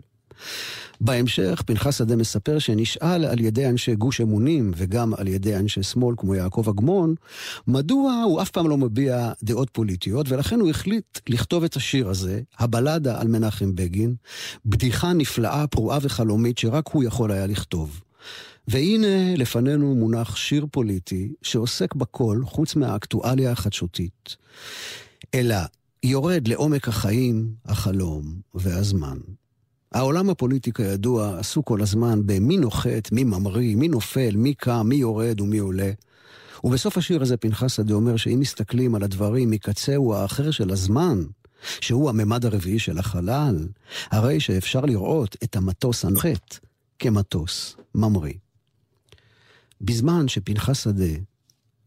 בהמשך, 1.01 1.63
פנחס 1.67 1.99
שדה 1.99 2.17
מספר 2.17 2.59
שנשאל 2.59 3.25
על 3.25 3.41
ידי 3.41 3.69
אנשי 3.69 3.95
גוש 3.95 4.21
אמונים 4.21 4.73
וגם 4.77 5.15
על 5.15 5.29
ידי 5.29 5.57
אנשי 5.57 5.83
שמאל 5.83 6.15
כמו 6.19 6.35
יעקב 6.35 6.69
אגמון, 6.69 7.15
מדוע 7.67 8.23
הוא 8.25 8.43
אף 8.43 8.51
פעם 8.51 8.69
לא 8.69 8.77
מביע 8.77 9.33
דעות 9.43 9.71
פוליטיות, 9.73 10.27
ולכן 10.29 10.61
הוא 10.61 10.71
החליט 10.71 11.19
לכתוב 11.29 11.65
את 11.65 11.77
השיר 11.77 12.09
הזה, 12.09 12.41
הבלדה 12.59 13.21
על 13.21 13.29
מנחם 13.29 13.75
בגין, 13.75 14.15
בדיחה 14.67 15.13
נפלאה, 15.13 15.67
פרועה 15.67 15.99
וחלומית 16.03 16.59
שרק 16.59 16.89
הוא 16.89 17.05
יכול 17.05 17.33
היה 17.33 17.47
לכתוב. 17.47 18.01
והנה 18.69 19.37
לפנינו 19.37 19.95
מונח 19.95 20.37
שיר 20.37 20.67
פוליטי 20.71 21.33
שעוסק 21.43 21.95
בכל 21.95 22.41
חוץ 22.45 22.77
מהאקטואליה 22.77 23.53
החדשותית, 23.53 24.37
אלא 25.35 25.57
יורד 26.03 26.49
לעומק 26.49 26.89
החיים, 26.89 27.55
החלום 27.65 28.35
והזמן. 28.55 29.19
העולם 29.95 30.31
הפוליטי 30.31 30.73
כידוע 30.73 31.39
עסוק 31.39 31.67
כל 31.67 31.83
הזמן 31.83 32.21
במי 32.27 32.57
נוחת, 32.57 33.13
מי 33.13 33.25
ממריא, 33.25 33.77
מי 33.77 33.89
נופל, 33.89 34.37
מי 34.37 34.55
קם, 34.55 34.87
מי 34.89 34.95
יורד 34.95 35.41
ומי 35.41 35.59
עולה. 35.59 35.91
ובסוף 36.65 36.99
השיר 36.99 37.23
הזה 37.23 37.37
פנחס 37.37 37.73
שדה 37.73 37.95
אומר 37.95 38.17
שאם 38.17 38.41
מסתכלים 38.41 38.95
על 38.95 39.03
הדברים 39.03 39.51
מקצהו 39.51 40.15
האחר 40.15 40.51
של 40.51 40.71
הזמן, 40.71 41.23
שהוא 41.81 42.11
הממד 42.11 42.45
הרביעי 42.45 42.79
של 42.79 42.99
החלל, 42.99 43.69
הרי 44.11 44.41
שאפשר 44.41 44.81
לראות 44.81 45.37
את 45.45 45.57
המטוס 45.57 46.05
הנוחת 46.05 46.59
כמטוס 46.99 47.77
ממריא. 47.95 48.35
בזמן 49.81 50.29
שפנחס 50.29 50.85
שדה 50.85 51.15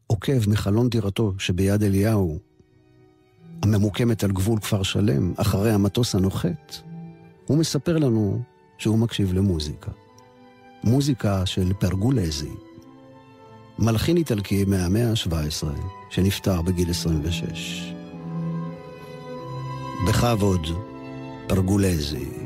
עוקב 0.07 0.49
מחלון 0.49 0.89
דירתו 0.89 1.33
שביד 1.37 1.83
אליהו, 1.83 2.39
הממוקמת 3.63 4.23
על 4.23 4.31
גבול 4.31 4.59
כפר 4.59 4.83
שלם, 4.83 5.33
אחרי 5.37 5.71
המטוס 5.71 6.15
הנוחת, 6.15 6.75
הוא 7.45 7.57
מספר 7.57 7.97
לנו 7.97 8.41
שהוא 8.77 8.99
מקשיב 8.99 9.33
למוזיקה. 9.33 9.91
מוזיקה 10.83 11.45
של 11.45 11.73
פרגולזי. 11.73 12.51
מלחין 13.79 14.17
איטלקי 14.17 14.65
מהמאה 14.65 15.09
ה-17, 15.09 15.67
שנפטר 16.09 16.61
בגיל 16.61 16.89
26. 16.89 17.93
בכבוד, 20.07 20.67
פרגולזי. 21.47 22.44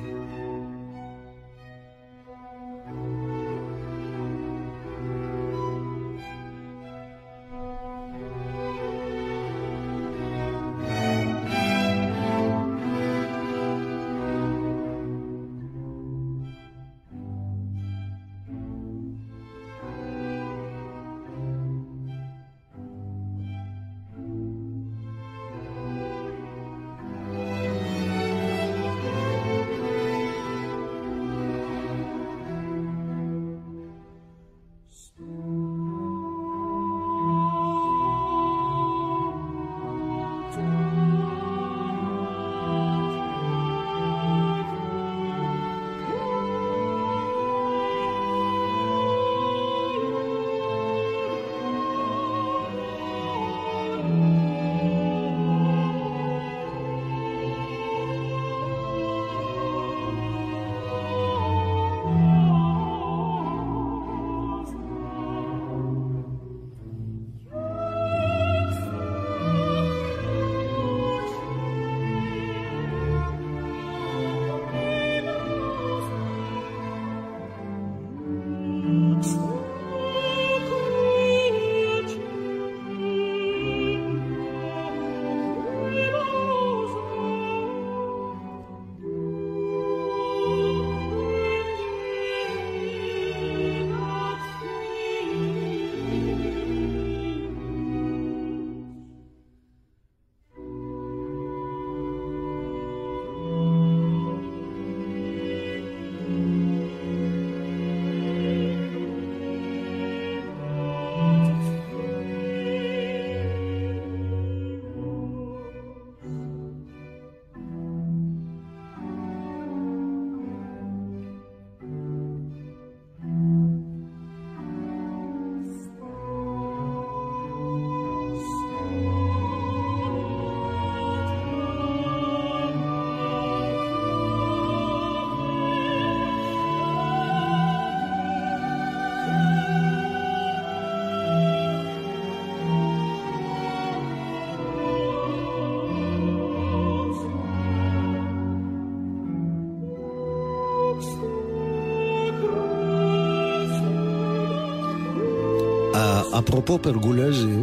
אפרופו 156.69 156.83
פרגולזי, 156.83 157.59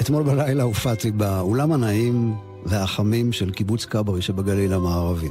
אתמול 0.00 0.22
בלילה 0.22 0.62
הופעתי 0.62 1.10
באולם 1.10 1.72
הנעים 1.72 2.34
והחמים 2.66 3.32
של 3.32 3.50
קיבוץ 3.50 3.84
כברי 3.84 4.22
שבגליל 4.22 4.72
המערבי. 4.72 5.28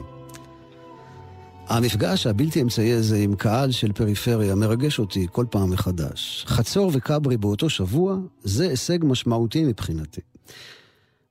המפגש 1.67 2.27
הבלתי 2.27 2.61
אמצעי 2.61 2.93
הזה 2.93 3.17
עם 3.17 3.35
קהל 3.35 3.71
של 3.71 3.91
פריפריה 3.91 4.55
מרגש 4.55 4.99
אותי 4.99 5.27
כל 5.31 5.45
פעם 5.49 5.69
מחדש. 5.69 6.45
חצור 6.47 6.91
וכברי 6.93 7.37
באותו 7.37 7.69
שבוע, 7.69 8.17
זה 8.43 8.69
הישג 8.69 8.99
משמעותי 9.03 9.65
מבחינתי. 9.65 10.21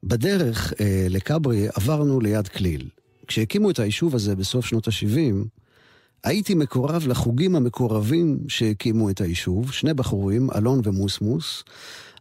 בדרך 0.05 0.73
אה, 0.81 1.07
לכברי 1.11 1.69
עברנו 1.75 2.21
ליד 2.21 2.49
כליל. 2.49 2.89
כשהקימו 3.27 3.71
את 3.71 3.79
היישוב 3.79 4.15
הזה 4.15 4.37
בסוף 4.37 4.67
שנות 4.67 4.89
ה-70, 4.89 5.49
הייתי 6.27 6.55
מקורב 6.55 7.07
לחוגים 7.09 7.57
המקורבים 7.57 8.39
שהקימו 8.49 9.11
את 9.11 9.21
היישוב, 9.21 9.73
שני 9.73 9.95
בחורים, 9.95 10.51
אלון 10.57 10.81
ומוסמוס. 10.85 11.65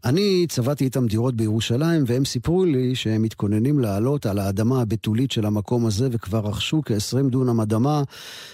אני 0.06 0.46
צבעתי 0.50 0.84
איתם 0.84 1.08
דירות 1.08 1.36
בירושלים, 1.36 2.04
והם 2.08 2.26
סיפרו 2.26 2.66
לי 2.66 2.96
שהם 2.96 3.22
מתכוננים 3.22 3.80
לעלות 3.80 4.26
על 4.26 4.40
האדמה 4.40 4.82
הבתולית 4.82 5.32
של 5.32 5.46
המקום 5.46 5.86
הזה, 5.86 6.08
וכבר 6.12 6.40
רכשו 6.40 6.82
כ-20 6.86 7.30
דונם 7.30 7.62
אדמה 7.62 8.04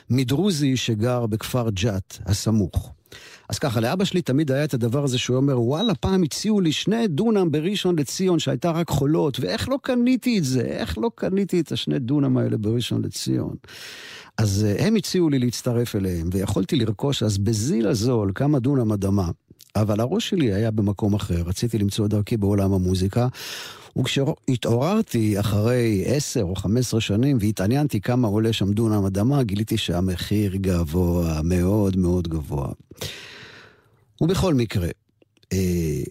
מדרוזי 0.10 0.78
שגר 0.78 1.26
בכפר 1.26 1.70
ג'ת 1.70 2.18
הסמוך. 2.26 2.94
אז 3.52 3.60
ככה, 3.60 3.80
לאבא 3.80 4.06
שלי 4.06 4.22
תמיד 4.22 4.52
היה 4.52 4.64
את 4.64 4.74
הדבר 4.74 5.04
הזה 5.04 5.18
שהוא 5.18 5.38
אומר, 5.38 5.62
וואלה, 5.62 5.96
פעם 5.96 6.24
הציעו 6.24 6.62
לי 6.62 6.72
שני 6.72 7.08
דונם 7.08 7.52
בראשון 7.52 8.00
לציון 8.00 8.40
שהייתה 8.40 8.72
רק 8.72 8.90
חולות, 8.90 9.40
ואיך 9.40 9.70
לא 9.70 9.80
קניתי 9.82 10.38
את 10.40 10.44
זה? 10.44 10.62
איך 10.62 10.98
לא 10.98 11.12
קניתי 11.16 11.60
את 11.60 11.72
השני 11.72 12.00
דונם 12.00 12.38
האלה 12.38 12.58
בראשון 12.58 13.02
לציון? 13.02 13.56
אז 14.38 14.66
אה, 14.70 14.88
הם 14.88 14.96
הציעו 14.96 15.30
לי 15.30 15.40
להצטרף 15.40 15.96
אליהם, 15.96 16.30
ויכולתי 16.34 16.76
לרכוש 16.76 17.24
אז 17.24 17.38
בזיל 17.38 17.88
הזול 17.88 18.32
כמה 18.36 18.60
דונם 18.60 18.92
אדמה. 18.92 19.30
אבל 19.76 20.00
הראש 20.00 20.30
שלי 20.30 20.54
היה 20.54 20.72
במקום 20.72 21.14
אחר, 21.14 21.42
רציתי 21.46 21.78
למצוא 21.78 22.08
דרכי 22.08 22.38
בעולם 22.38 22.74
המוזיקה. 22.74 23.28
וכשהתעוררתי 23.98 25.40
אחרי 25.40 26.04
עשר 26.06 26.44
או 26.44 26.56
חמש 26.56 26.80
עשרה 26.80 27.02
שנים 27.02 27.38
והתעניינתי 27.42 28.02
כמה 28.02 28.28
עולה 28.28 28.54
שם 28.54 28.72
דונם 28.72 29.06
אדמה, 29.06 29.44
גיליתי 29.44 29.78
שהמחיר 29.78 30.56
גבוה, 30.56 31.42
מאוד 31.44 31.98
מאוד 31.98 32.28
גבוה. 32.28 32.68
ובכל 34.22 34.54
מקרה, 34.54 34.88
אה, 35.54 36.04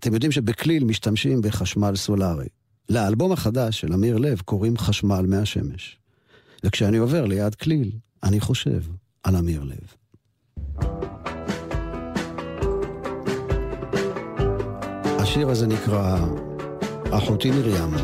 אתם 0.00 0.14
יודעים 0.14 0.32
שבכליל 0.32 0.84
משתמשים 0.84 1.40
בחשמל 1.42 1.96
סולארי. 1.96 2.46
לאלבום 2.88 3.32
החדש 3.32 3.80
של 3.80 3.92
אמיר 3.92 4.16
לב 4.16 4.40
קוראים 4.40 4.78
חשמל 4.78 5.24
מהשמש. 5.28 5.98
וכשאני 6.64 6.96
עובר 6.96 7.24
ליד 7.24 7.54
כליל, 7.54 7.90
אני 8.22 8.40
חושב 8.40 8.82
על 9.22 9.36
אמיר 9.36 9.62
לב. 9.62 9.94
השיר 15.18 15.48
הזה 15.48 15.66
נקרא 15.66 16.26
אחותי 17.10 17.50
מרים. 17.50 17.94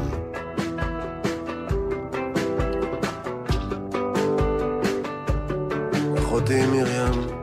אחותי 6.18 6.66
מרים, 6.66 7.41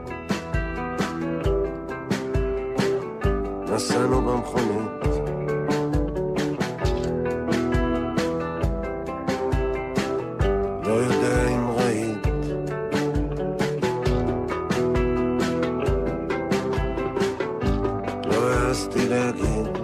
lost 18.80 18.96
it 18.96 19.12
again. 19.12 19.79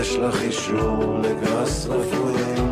יש 0.00 0.16
לך 0.16 0.42
אישור 0.42 1.18
לגראס 1.22 1.86
רפואי 1.86 2.65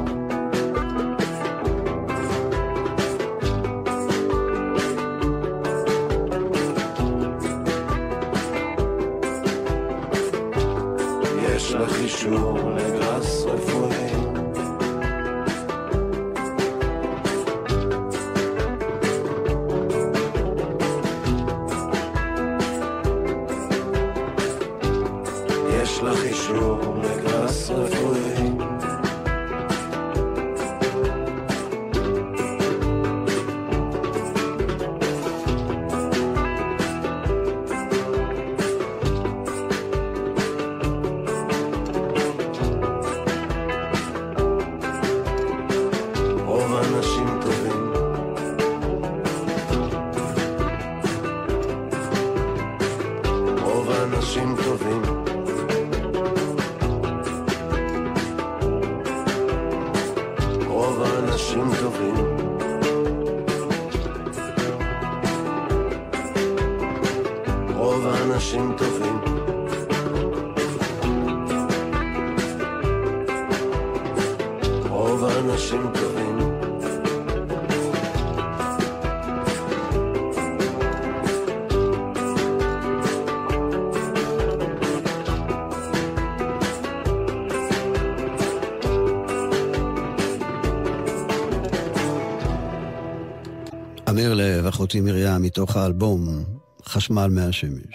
אחותי 94.85 95.01
מרים, 95.01 95.43
מתוך 95.43 95.77
האלבום 95.77 96.45
חשמל 96.85 97.27
מהשמש. 97.31 97.95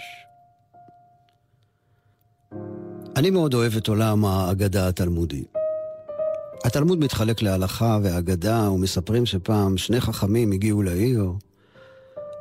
אני 3.16 3.30
מאוד 3.30 3.54
אוהב 3.54 3.76
את 3.76 3.88
עולם 3.88 4.24
האגדה 4.24 4.88
התלמודי. 4.88 5.44
התלמוד 6.64 6.98
מתחלק 6.98 7.42
להלכה 7.42 7.98
ואגדה, 8.02 8.70
ומספרים 8.70 9.26
שפעם 9.26 9.76
שני 9.76 10.00
חכמים 10.00 10.52
הגיעו 10.52 10.82
לעיר. 10.82 11.32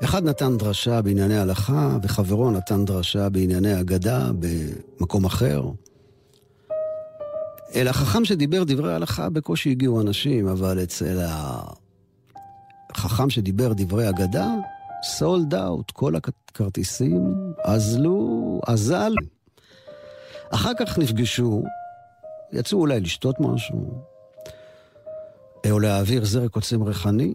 אחד 0.04 0.24
נתן 0.24 0.58
דרשה 0.58 1.02
בענייני 1.02 1.38
הלכה, 1.38 1.98
וחברו 2.04 2.52
נתן 2.52 2.86
דרשה 2.86 3.30
בענייני 3.30 3.80
אגדה 3.80 4.30
במקום 4.40 5.26
אחר. 5.26 5.64
אל 7.76 7.88
החכם 7.88 8.26
שדיבר 8.26 8.64
דברי 8.64 8.94
הלכה 8.94 9.30
בקושי 9.30 9.72
הגיעו 9.72 10.02
אנשים, 10.02 10.48
אבל 10.48 10.84
אצל 10.84 11.18
החכם 12.90 13.30
שדיבר 13.30 13.74
דברי 13.76 14.10
אגדה, 14.10 14.48
סולד 15.04 15.56
אאוט, 15.56 15.92
כל 15.92 16.14
הכרטיסים 16.16 17.36
אזלו, 17.64 18.60
אזל. 18.68 19.14
אחר 20.50 20.72
כך 20.80 21.00
נפגשו, 21.00 21.64
יצאו 22.52 22.80
אולי 22.80 23.00
לשתות 23.00 23.36
משהו, 23.40 24.02
או 25.72 25.80
להעביר 25.80 26.26
זרק 26.26 26.56
עוצם 26.56 26.84
ריחני, 26.84 27.34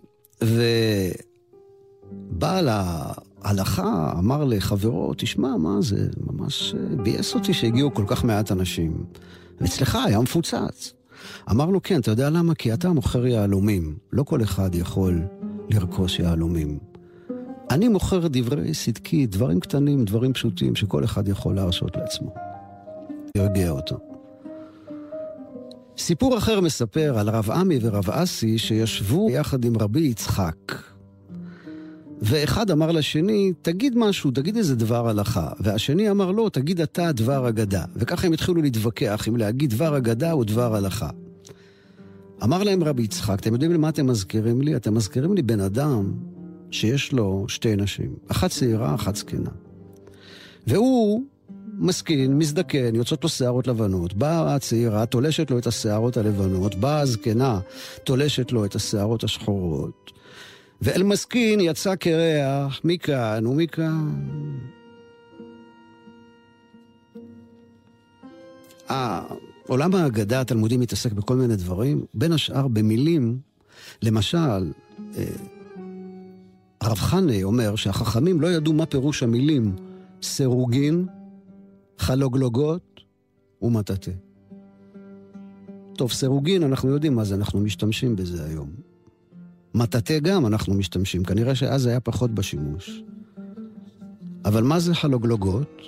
ובעל 2.31 2.69
ההלכה 2.69 4.13
אמר 4.19 4.45
לחברו, 4.45 5.15
תשמע, 5.17 5.57
מה 5.57 5.77
זה, 5.81 6.09
ממש 6.21 6.75
ביאס 7.03 7.35
אותי 7.35 7.55
שהגיעו 7.55 7.95
כל 7.95 8.05
כך 8.07 8.25
מעט 8.25 8.53
אנשים. 8.53 9.05
ואצלך 9.61 9.99
היה 10.07 10.21
מפוצץ. 10.21 10.95
אמר 11.51 11.67
לו, 11.67 11.83
כן, 11.83 12.01
אתה 12.01 12.11
יודע 12.11 12.31
למה? 12.31 12.55
כי 12.55 12.75
אתה 12.75 12.89
מוכר 12.89 13.27
יהלומים. 13.27 13.97
לא 14.13 14.23
כל 14.23 14.43
אחד 14.43 14.75
יכול 14.75 15.23
לרכוש 15.71 16.19
יהלומים. 16.19 16.79
אני 17.71 17.89
מוכר 17.89 18.29
דברי 18.31 18.73
צדקי, 18.73 19.27
דברים 19.27 19.61
קטנים, 19.61 20.05
דברים 20.05 20.33
פשוטים, 20.33 20.75
שכל 20.75 21.05
אחד 21.05 21.29
יכול 21.29 21.55
להרשות 21.55 21.97
לעצמו. 21.97 22.35
הרגיע 23.39 23.71
אותו. 23.71 23.99
סיפור 25.99 26.39
אחר 26.39 26.61
מספר 26.61 27.19
על 27.19 27.29
רב 27.29 27.51
עמי 27.51 27.79
ורב 27.83 28.11
אסי 28.11 28.59
שישבו 28.59 29.29
יחד 29.31 29.65
עם 29.65 29.79
רבי 29.79 30.01
יצחק. 30.01 30.94
ואחד 32.27 32.71
אמר 32.71 32.93
לשני, 32.93 33.53
תגיד 33.63 33.99
משהו, 33.99 34.31
תגיד 34.31 34.57
איזה 34.57 34.77
דבר 34.77 35.09
הלכה. 35.09 35.49
והשני 35.61 36.11
אמר 36.11 36.31
לו, 36.31 36.49
תגיד 36.49 36.81
אתה 36.81 37.13
דבר 37.13 37.49
אגדה. 37.49 37.85
וככה 37.97 38.27
הם 38.27 38.33
התחילו 38.33 38.63
להתווכח 38.63 39.29
אם 39.29 39.37
להגיד 39.37 39.71
דבר 39.71 39.97
אגדה 39.97 40.33
או 40.33 40.45
דבר 40.45 40.75
הלכה. 40.77 41.11
אמר 42.43 42.63
להם 42.63 42.85
רבי 42.85 43.03
יצחק, 43.03 43.39
אתם 43.41 43.53
יודעים 43.53 43.73
למה 43.73 43.89
אתם 43.89 44.07
מזכירים 44.07 44.61
לי? 44.61 44.77
אתם 44.77 44.95
מזכירים 44.95 45.35
לי 45.35 45.43
בן 45.43 45.61
אדם 45.61 46.13
שיש 46.71 47.13
לו 47.13 47.45
שתי 47.49 47.77
נשים, 47.77 48.15
אחת 48.29 48.51
צעירה, 48.51 48.95
אחת 48.95 49.17
זקנה. 49.17 49.51
והוא 50.67 51.23
מסכין, 51.79 52.39
מזדקן, 52.39 52.95
יוצאות 52.95 53.23
לו 53.23 53.29
שערות 53.29 53.67
לבנות. 53.67 54.15
באה 54.15 54.55
הצעירה, 54.55 55.07
תולשת 55.07 55.51
לו 55.51 55.59
את 55.59 55.67
השערות 55.67 56.17
הלבנות, 56.17 56.75
באה 56.75 57.01
הזקנה, 57.01 57.61
תולשת 58.05 58.53
לו 58.53 58.65
את 58.65 58.75
השערות 58.75 59.25
השחורות. 59.25 60.14
ואל 60.85 61.03
מסכין 61.03 61.61
יצא 61.61 61.95
קרח 61.95 62.81
מכאן 62.85 63.47
ומכאן. 63.47 64.15
עולם 69.67 69.95
ההגדה 69.95 70.41
התלמודי 70.41 70.77
מתעסק 70.77 71.13
בכל 71.13 71.37
מיני 71.37 71.57
דברים, 71.57 72.05
בין 72.15 72.33
השאר 72.33 72.69
במילים, 72.69 73.39
למשל, 74.03 74.73
הרב 75.17 75.25
הרב 76.81 76.99
חנה 76.99 77.43
אומר 77.43 77.77
שהחכמים 77.77 78.41
לא 78.41 78.47
ידעו 78.47 78.73
מה 78.73 78.87
פירוש 78.87 79.23
המילים 79.23 79.77
סירוגין, 80.23 81.07
חלוגלוגות 81.99 83.01
ומטאטא. 83.63 84.13
טוב, 85.97 86.13
סירוגין, 86.13 86.63
אנחנו 86.63 86.89
יודעים 86.91 87.15
מה 87.15 87.25
זה, 87.25 87.35
אנחנו 87.35 87.61
משתמשים 87.61 88.17
בזה 88.17 88.45
היום. 88.45 88.94
מטאטא 89.75 90.19
גם 90.19 90.47
אנחנו 90.47 90.75
משתמשים, 90.75 91.25
כנראה 91.25 91.55
שאז 91.55 91.87
היה 91.87 92.01
פחות 92.01 92.31
בשימוש. 92.31 93.03
אבל 94.45 94.63
מה 94.63 94.81
זה 94.81 94.95
חלוגלוגות? 94.95 95.83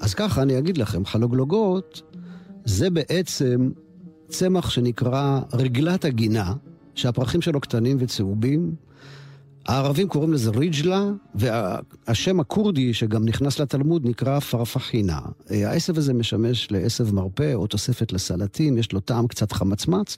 אז 0.00 0.14
ככה 0.14 0.42
אני 0.42 0.58
אגיד 0.58 0.78
לכם, 0.78 1.04
חלוגלוגות 1.04 2.02
זה 2.64 2.90
בעצם 2.90 3.70
צמח 4.28 4.70
שנקרא 4.70 5.40
רגלת 5.52 6.04
הגינה, 6.04 6.54
שהפרחים 6.94 7.42
שלו 7.42 7.60
קטנים 7.60 7.96
וצהובים. 8.00 8.74
הערבים 9.70 10.08
קוראים 10.08 10.32
לזה 10.32 10.50
ריג'לה, 10.50 11.10
והשם 11.34 12.40
הכורדי 12.40 12.94
שגם 12.94 13.24
נכנס 13.24 13.58
לתלמוד 13.58 14.06
נקרא 14.06 14.40
פרפחינה. 14.40 15.20
העשב 15.50 15.98
הזה 15.98 16.14
משמש 16.14 16.72
לעשב 16.72 17.14
מרפא 17.14 17.54
או 17.54 17.66
תוספת 17.66 18.12
לסלטים, 18.12 18.78
יש 18.78 18.92
לו 18.92 19.00
טעם 19.00 19.26
קצת 19.26 19.52
חמצמץ, 19.52 20.16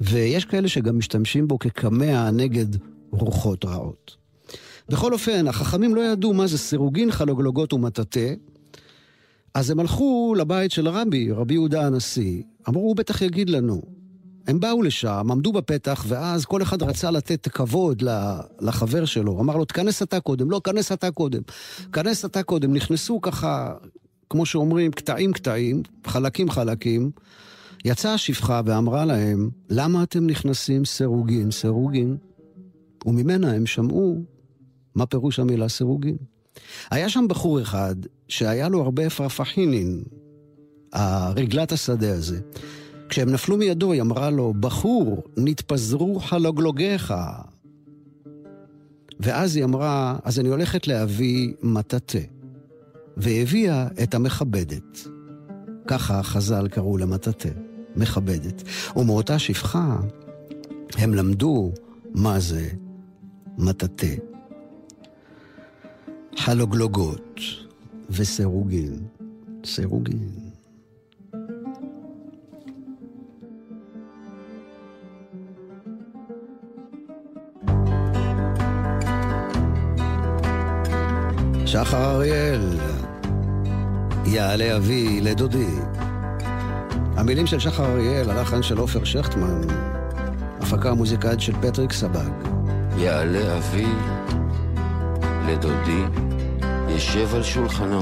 ויש 0.00 0.44
כאלה 0.44 0.68
שגם 0.68 0.98
משתמשים 0.98 1.48
בו 1.48 1.58
כקמע 1.58 2.30
נגד 2.30 2.66
רוחות 3.10 3.64
רעות. 3.64 4.16
בכל 4.88 5.12
אופן, 5.12 5.46
החכמים 5.46 5.94
לא 5.94 6.00
ידעו 6.00 6.34
מה 6.34 6.46
זה 6.46 6.58
סירוגין, 6.58 7.10
חלוגלוגות 7.10 7.72
ומטאטא, 7.72 8.34
אז 9.54 9.70
הם 9.70 9.80
הלכו 9.80 10.34
לבית 10.38 10.70
של 10.70 10.88
רבי, 10.88 11.32
רבי 11.32 11.54
יהודה 11.54 11.86
הנשיא, 11.86 12.42
אמרו, 12.68 12.82
הוא 12.82 12.96
בטח 12.96 13.22
יגיד 13.22 13.50
לנו. 13.50 13.97
הם 14.48 14.60
באו 14.60 14.82
לשם, 14.82 15.26
עמדו 15.30 15.52
בפתח, 15.52 16.04
ואז 16.08 16.44
כל 16.44 16.62
אחד 16.62 16.82
רצה 16.82 17.10
לתת 17.10 17.48
כבוד 17.48 18.02
לחבר 18.60 19.04
שלו. 19.04 19.40
אמר 19.40 19.56
לו, 19.56 19.64
תכנס 19.64 20.02
אתה 20.02 20.20
קודם. 20.20 20.50
לא, 20.50 20.60
כנס 20.64 20.92
אתה 20.92 21.10
קודם. 21.10 21.42
כנס 21.92 22.24
אתה 22.24 22.42
קודם. 22.42 22.72
נכנסו 22.72 23.20
ככה, 23.20 23.74
כמו 24.30 24.46
שאומרים, 24.46 24.90
קטעים 24.90 25.32
קטעים, 25.32 25.82
חלקים 26.06 26.50
חלקים. 26.50 27.10
יצאה 27.84 28.14
השפחה 28.14 28.60
ואמרה 28.64 29.04
להם, 29.04 29.50
למה 29.70 30.02
אתם 30.02 30.26
נכנסים 30.26 30.84
סירוגין, 30.84 31.50
סירוגין? 31.50 32.16
וממנה 33.06 33.52
הם 33.52 33.66
שמעו 33.66 34.22
מה 34.94 35.06
פירוש 35.06 35.38
המילה 35.38 35.68
סירוגין. 35.68 36.16
היה 36.90 37.08
שם 37.08 37.24
בחור 37.28 37.62
אחד 37.62 37.96
שהיה 38.28 38.68
לו 38.68 38.82
הרבה 38.82 39.06
אפרפחינין, 39.06 40.02
הרגלת 40.92 41.72
השדה 41.72 42.12
הזה. 42.12 42.40
כשהם 43.08 43.30
נפלו 43.32 43.56
מידו, 43.56 43.92
היא 43.92 44.02
אמרה 44.02 44.30
לו, 44.30 44.54
בחור, 44.60 45.22
נתפזרו 45.36 46.20
חלוגלוגיך. 46.20 47.14
ואז 49.20 49.56
היא 49.56 49.64
אמרה, 49.64 50.18
אז 50.24 50.40
אני 50.40 50.48
הולכת 50.48 50.86
להביא 50.86 51.52
מטאטא. 51.62 52.20
והביאה 53.16 53.88
את 54.02 54.14
המכבדת. 54.14 55.08
ככה 55.86 56.22
חז"ל 56.22 56.68
קראו 56.68 56.98
למטאטא, 56.98 57.48
מכבדת. 57.96 58.62
ומאותה 58.96 59.38
שפחה 59.38 60.00
הם 60.96 61.14
למדו 61.14 61.72
מה 62.14 62.40
זה 62.40 62.68
מטאטא. 63.58 64.14
חלוגלוגות 66.36 67.40
וסירוגין. 68.10 69.06
סירוגין. 69.64 70.47
שחר 81.70 82.14
אריאל, 82.14 82.78
יעלה 84.24 84.76
אבי 84.76 85.20
לדודי. 85.20 85.74
המילים 87.16 87.46
של 87.46 87.58
שחר 87.58 87.92
אריאל, 87.92 88.30
הלחן 88.30 88.62
של 88.62 88.78
עופר 88.78 89.04
שכטמן, 89.04 89.60
הפקה 90.60 90.94
מוזיקלית 90.94 91.40
של 91.40 91.52
פטריק 91.52 91.92
סבג. 91.92 92.30
יעלה 92.96 93.58
אבי 93.58 93.86
לדודי, 95.46 96.02
ישב 96.88 97.34
על 97.34 97.42
שולחנו. 97.42 98.00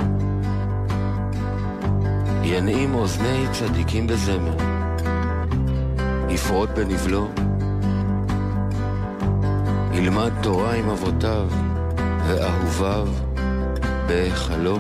ינעים 2.43 2.95
אוזני 2.95 3.45
צדיקים 3.53 4.07
בזמר, 4.07 4.57
יפרוט 6.29 6.71
בנבלו, 6.71 7.29
ילמד 9.93 10.33
תורה 10.43 10.75
עם 10.75 10.91
אבותיו 10.91 11.49
ואהוביו 12.27 13.26
בהיכלו, 14.07 14.79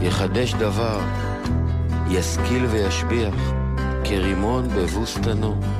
יחדש 0.00 0.54
דבר, 0.54 1.00
ישכיל 2.10 2.64
וישביח, 2.64 3.34
כרימון 4.04 4.68
בבוסתנו. 4.68 5.77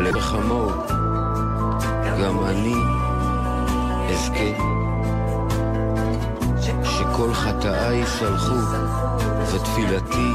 הלב 0.00 0.20
חמור, 0.20 0.72
גם 2.22 2.44
אני 2.44 2.74
אזכה. 4.10 4.50
שכל 6.84 7.34
חטאיי 7.34 7.98
יסלחו, 8.00 8.54
ותפילתי 9.52 10.32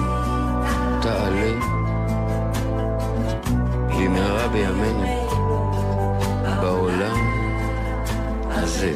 תעלה. 1.02 1.52
במהרה 3.90 4.48
בימינו, 4.48 5.28
בעולם 6.62 7.18
הזה. 8.50 8.96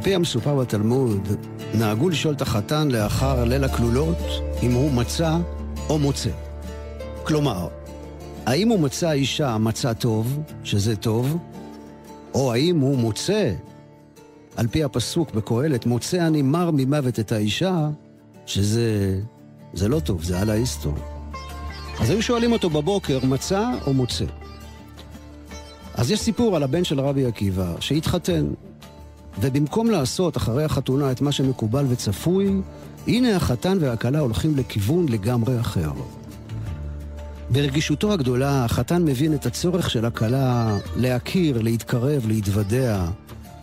על 0.00 0.04
פי 0.04 0.14
המסופר 0.14 0.54
בתלמוד, 0.54 1.28
נהגו 1.74 2.08
לשאול 2.08 2.34
את 2.34 2.42
החתן 2.42 2.88
לאחר 2.88 3.44
ליל 3.44 3.64
הכלולות 3.64 4.16
אם 4.62 4.72
הוא 4.72 4.92
מצא 4.92 5.38
או 5.88 5.98
מוצא. 5.98 6.30
כלומר, 7.24 7.68
האם 8.46 8.68
הוא 8.68 8.80
מצא 8.80 9.12
אישה 9.12 9.58
מצא 9.58 9.92
טוב, 9.92 10.40
שזה 10.64 10.96
טוב, 10.96 11.36
או 12.34 12.52
האם 12.52 12.80
הוא 12.80 12.98
מוצא, 12.98 13.52
על 14.56 14.66
פי 14.66 14.84
הפסוק 14.84 15.34
בקהלת, 15.34 15.86
מוצא 15.86 16.26
אני 16.26 16.42
מר 16.42 16.70
ממוות 16.70 17.18
את 17.18 17.32
האישה, 17.32 17.88
שזה 18.46 19.20
זה 19.72 19.88
לא 19.88 20.00
טוב, 20.00 20.22
זה 20.22 20.40
על 20.40 20.50
ההיסטור. 20.50 20.94
אז 22.00 22.10
היו 22.10 22.22
שואלים 22.22 22.52
אותו 22.52 22.70
בבוקר, 22.70 23.18
מצא 23.26 23.70
או 23.86 23.94
מוצא? 23.94 24.24
אז 25.94 26.10
יש 26.10 26.20
סיפור 26.20 26.56
על 26.56 26.62
הבן 26.62 26.84
של 26.84 27.00
רבי 27.00 27.26
עקיבא, 27.26 27.74
שהתחתן, 27.80 28.46
ובמקום 29.38 29.90
לעשות 29.90 30.36
אחרי 30.36 30.64
החתונה 30.64 31.12
את 31.12 31.20
מה 31.20 31.32
שמקובל 31.32 31.86
וצפוי, 31.88 32.60
הנה 33.06 33.36
החתן 33.36 33.78
והכלה 33.80 34.18
הולכים 34.18 34.56
לכיוון 34.56 35.08
לגמרי 35.08 35.60
אחר. 35.60 35.90
ברגישותו 37.50 38.12
הגדולה, 38.12 38.64
החתן 38.64 39.04
מבין 39.04 39.34
את 39.34 39.46
הצורך 39.46 39.90
של 39.90 40.04
הכלה 40.04 40.78
להכיר, 40.96 41.62
להתקרב, 41.62 42.26
להתוודע, 42.26 43.04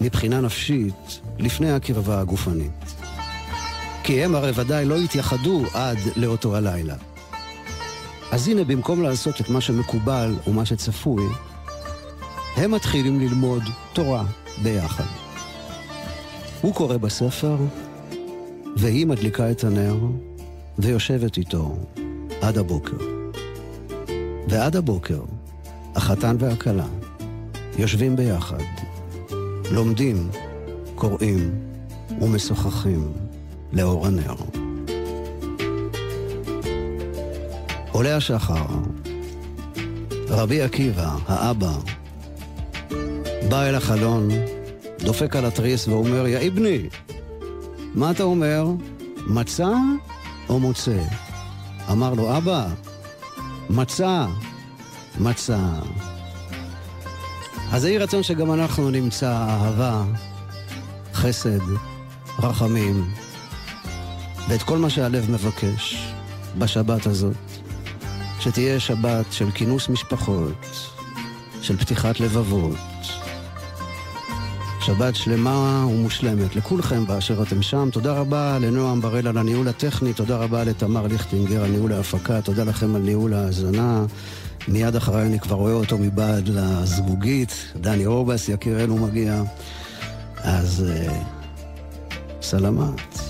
מבחינה 0.01 0.41
נפשית, 0.41 1.21
לפני 1.39 1.71
הקרבה 1.71 2.19
הגופנית. 2.19 2.93
כי 4.03 4.23
הם 4.23 4.35
הרי 4.35 4.51
ודאי 4.55 4.85
לא 4.85 4.95
יתייחדו 4.95 5.63
עד 5.73 5.97
לאותו 6.15 6.55
הלילה. 6.55 6.95
אז 8.31 8.47
הנה, 8.47 8.63
במקום 8.63 9.01
לעשות 9.01 9.41
את 9.41 9.49
מה 9.49 9.61
שמקובל 9.61 10.35
ומה 10.47 10.65
שצפוי, 10.65 11.23
הם 12.55 12.71
מתחילים 12.71 13.19
ללמוד 13.19 13.63
תורה 13.93 14.23
ביחד. 14.63 15.26
הוא 16.61 16.73
קורא 16.73 16.97
בספר, 16.97 17.57
והיא 18.77 19.07
מדליקה 19.07 19.51
את 19.51 19.63
הנר, 19.63 19.95
ויושבת 20.79 21.37
איתו 21.37 21.75
עד 22.41 22.57
הבוקר. 22.57 22.97
ועד 24.47 24.75
הבוקר, 24.75 25.21
החתן 25.95 26.35
והכלה 26.39 26.85
יושבים 27.77 28.15
ביחד, 28.15 28.63
לומדים, 29.71 30.29
קוראים 30.95 31.51
ומשוחחים 32.21 33.13
לאור 33.73 34.07
הנר. 34.07 34.35
עולה 37.91 38.15
השחר, 38.15 38.65
רבי 40.27 40.61
עקיבא, 40.61 41.15
האבא, 41.27 41.73
בא 43.49 43.63
אל 43.63 43.75
החלון, 43.75 44.29
דופק 45.07 45.35
על 45.35 45.45
התריס 45.45 45.87
ואומר, 45.87 46.27
יא 46.27 46.47
אבני, 46.47 46.89
מה 47.95 48.11
אתה 48.11 48.23
אומר? 48.23 48.65
מצה 49.27 49.71
או 50.49 50.59
מוצא? 50.59 50.99
אמר 51.91 52.13
לו, 52.13 52.37
אבא, 52.37 52.67
מצה, 53.69 54.25
מצה. 55.19 55.59
אז 57.71 57.85
יהי 57.85 57.97
רצון 57.97 58.23
שגם 58.23 58.53
אנחנו 58.53 58.89
נמצא 58.89 59.31
אהבה, 59.31 60.03
חסד, 61.13 61.59
רחמים, 62.39 63.11
ואת 64.49 64.63
כל 64.63 64.77
מה 64.77 64.89
שהלב 64.89 65.31
מבקש 65.31 66.11
בשבת 66.57 67.05
הזאת, 67.05 67.35
שתהיה 68.39 68.79
שבת 68.79 69.25
של 69.31 69.51
כינוס 69.51 69.89
משפחות, 69.89 70.89
של 71.61 71.77
פתיחת 71.77 72.19
לבבות, 72.19 72.77
שבת 74.87 75.15
שלמה 75.15 75.85
ומושלמת 75.89 76.55
לכולכם 76.55 77.05
באשר 77.05 77.43
אתם 77.43 77.61
שם. 77.61 77.89
תודה 77.91 78.13
רבה 78.13 78.57
לנועם 78.61 79.01
בראל 79.01 79.27
על 79.27 79.37
הניהול 79.37 79.67
הטכני, 79.67 80.13
תודה 80.13 80.37
רבה 80.37 80.63
לתמר 80.63 81.07
ליכטינגר 81.07 81.63
על 81.63 81.71
ניהול 81.71 81.93
ההפקה, 81.93 82.41
תודה 82.41 82.63
לכם 82.63 82.95
על 82.95 83.01
ניהול 83.01 83.33
ההאזנה. 83.33 84.05
מיד 84.67 84.95
אחריי 84.95 85.25
אני 85.25 85.39
כבר 85.39 85.55
רואה 85.55 85.73
אותו 85.73 85.97
מבעד 85.97 86.47
לזגוגית, 86.47 87.73
דני 87.75 88.05
אורבס, 88.05 88.49
יקירנו 88.49 88.97
מגיע. 88.97 89.43
אז 90.37 90.85
uh, 90.87 91.11
סלמת. 92.41 93.26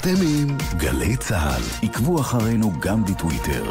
אתם 0.00 0.14
עם 0.22 0.58
גלי 0.76 1.16
צה"ל. 1.16 1.62
עקבו 1.82 2.20
אחרינו 2.20 2.72
גם 2.80 3.04
בטוויטר. 3.04 3.70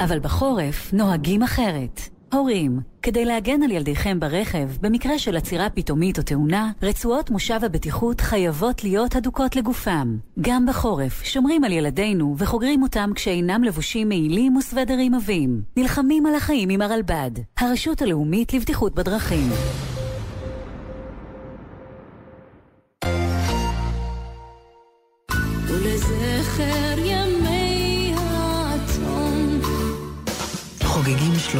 אבל 0.00 0.18
בחורף 0.18 0.92
נוהגים 0.92 1.42
אחרת. 1.42 2.00
הורים, 2.32 2.80
כדי 3.02 3.24
להגן 3.24 3.62
על 3.62 3.70
ילדיכם 3.70 4.20
ברכב, 4.20 4.68
במקרה 4.80 5.18
של 5.18 5.36
עצירה 5.36 5.70
פתאומית 5.70 6.18
או 6.18 6.22
תאונה, 6.22 6.70
רצועות 6.82 7.30
מושב 7.30 7.60
הבטיחות 7.62 8.20
חייבות 8.20 8.84
להיות 8.84 9.16
הדוקות 9.16 9.56
לגופם. 9.56 10.16
גם 10.40 10.66
בחורף, 10.66 11.22
שומרים 11.24 11.64
על 11.64 11.72
ילדינו 11.72 12.34
וחוגרים 12.38 12.82
אותם 12.82 13.10
כשאינם 13.14 13.64
לבושים 13.64 14.08
מעילים 14.08 14.56
וסוודרים 14.56 15.14
עבים. 15.14 15.62
נלחמים 15.76 16.26
על 16.26 16.34
החיים 16.34 16.68
עם 16.68 16.82
הרלב"ד, 16.82 17.30
הרשות 17.58 18.02
הלאומית 18.02 18.54
לבטיחות 18.54 18.94
בדרכים. 18.94 19.48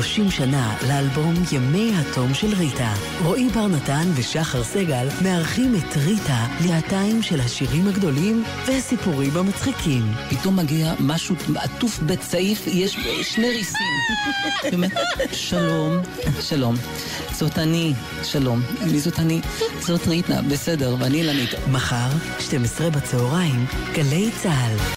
30 0.02 0.30
שנה 0.30 0.76
לאלבום 0.88 1.34
ימי 1.52 1.92
התום 1.96 2.34
של 2.34 2.54
ריטה. 2.54 2.94
רועי 3.24 3.48
בר 3.48 3.66
נתן 3.66 4.08
ושחר 4.14 4.64
סגל 4.64 5.08
מארחים 5.22 5.74
את 5.76 5.96
ריטה 5.96 6.46
להטיים 6.66 7.22
של 7.22 7.40
השירים 7.40 7.88
הגדולים 7.88 8.44
והסיפורים 8.66 9.36
המצחיקים. 9.36 10.02
פתאום 10.30 10.56
מגיע 10.56 10.94
משהו 11.00 11.34
עטוף 11.56 11.98
בצעיף, 11.98 12.66
יש 12.66 12.96
שני 13.22 13.48
ריסים. 13.48 13.92
באמת, 14.70 14.92
שלום, 15.32 15.96
שלום. 16.40 16.74
זאת 17.32 17.58
אני, 17.58 17.92
שלום. 18.22 18.60
מי 18.92 19.00
זאת 19.00 19.18
אני? 19.18 19.40
זאת 19.80 20.06
ריטה, 20.06 20.42
בסדר, 20.42 20.96
ואני 20.98 21.18
אילנית. 21.18 21.50
מחר, 21.70 22.08
12 22.38 22.90
בצהריים, 22.90 23.66
גלי 23.92 24.30
צה"ל. 24.42 24.94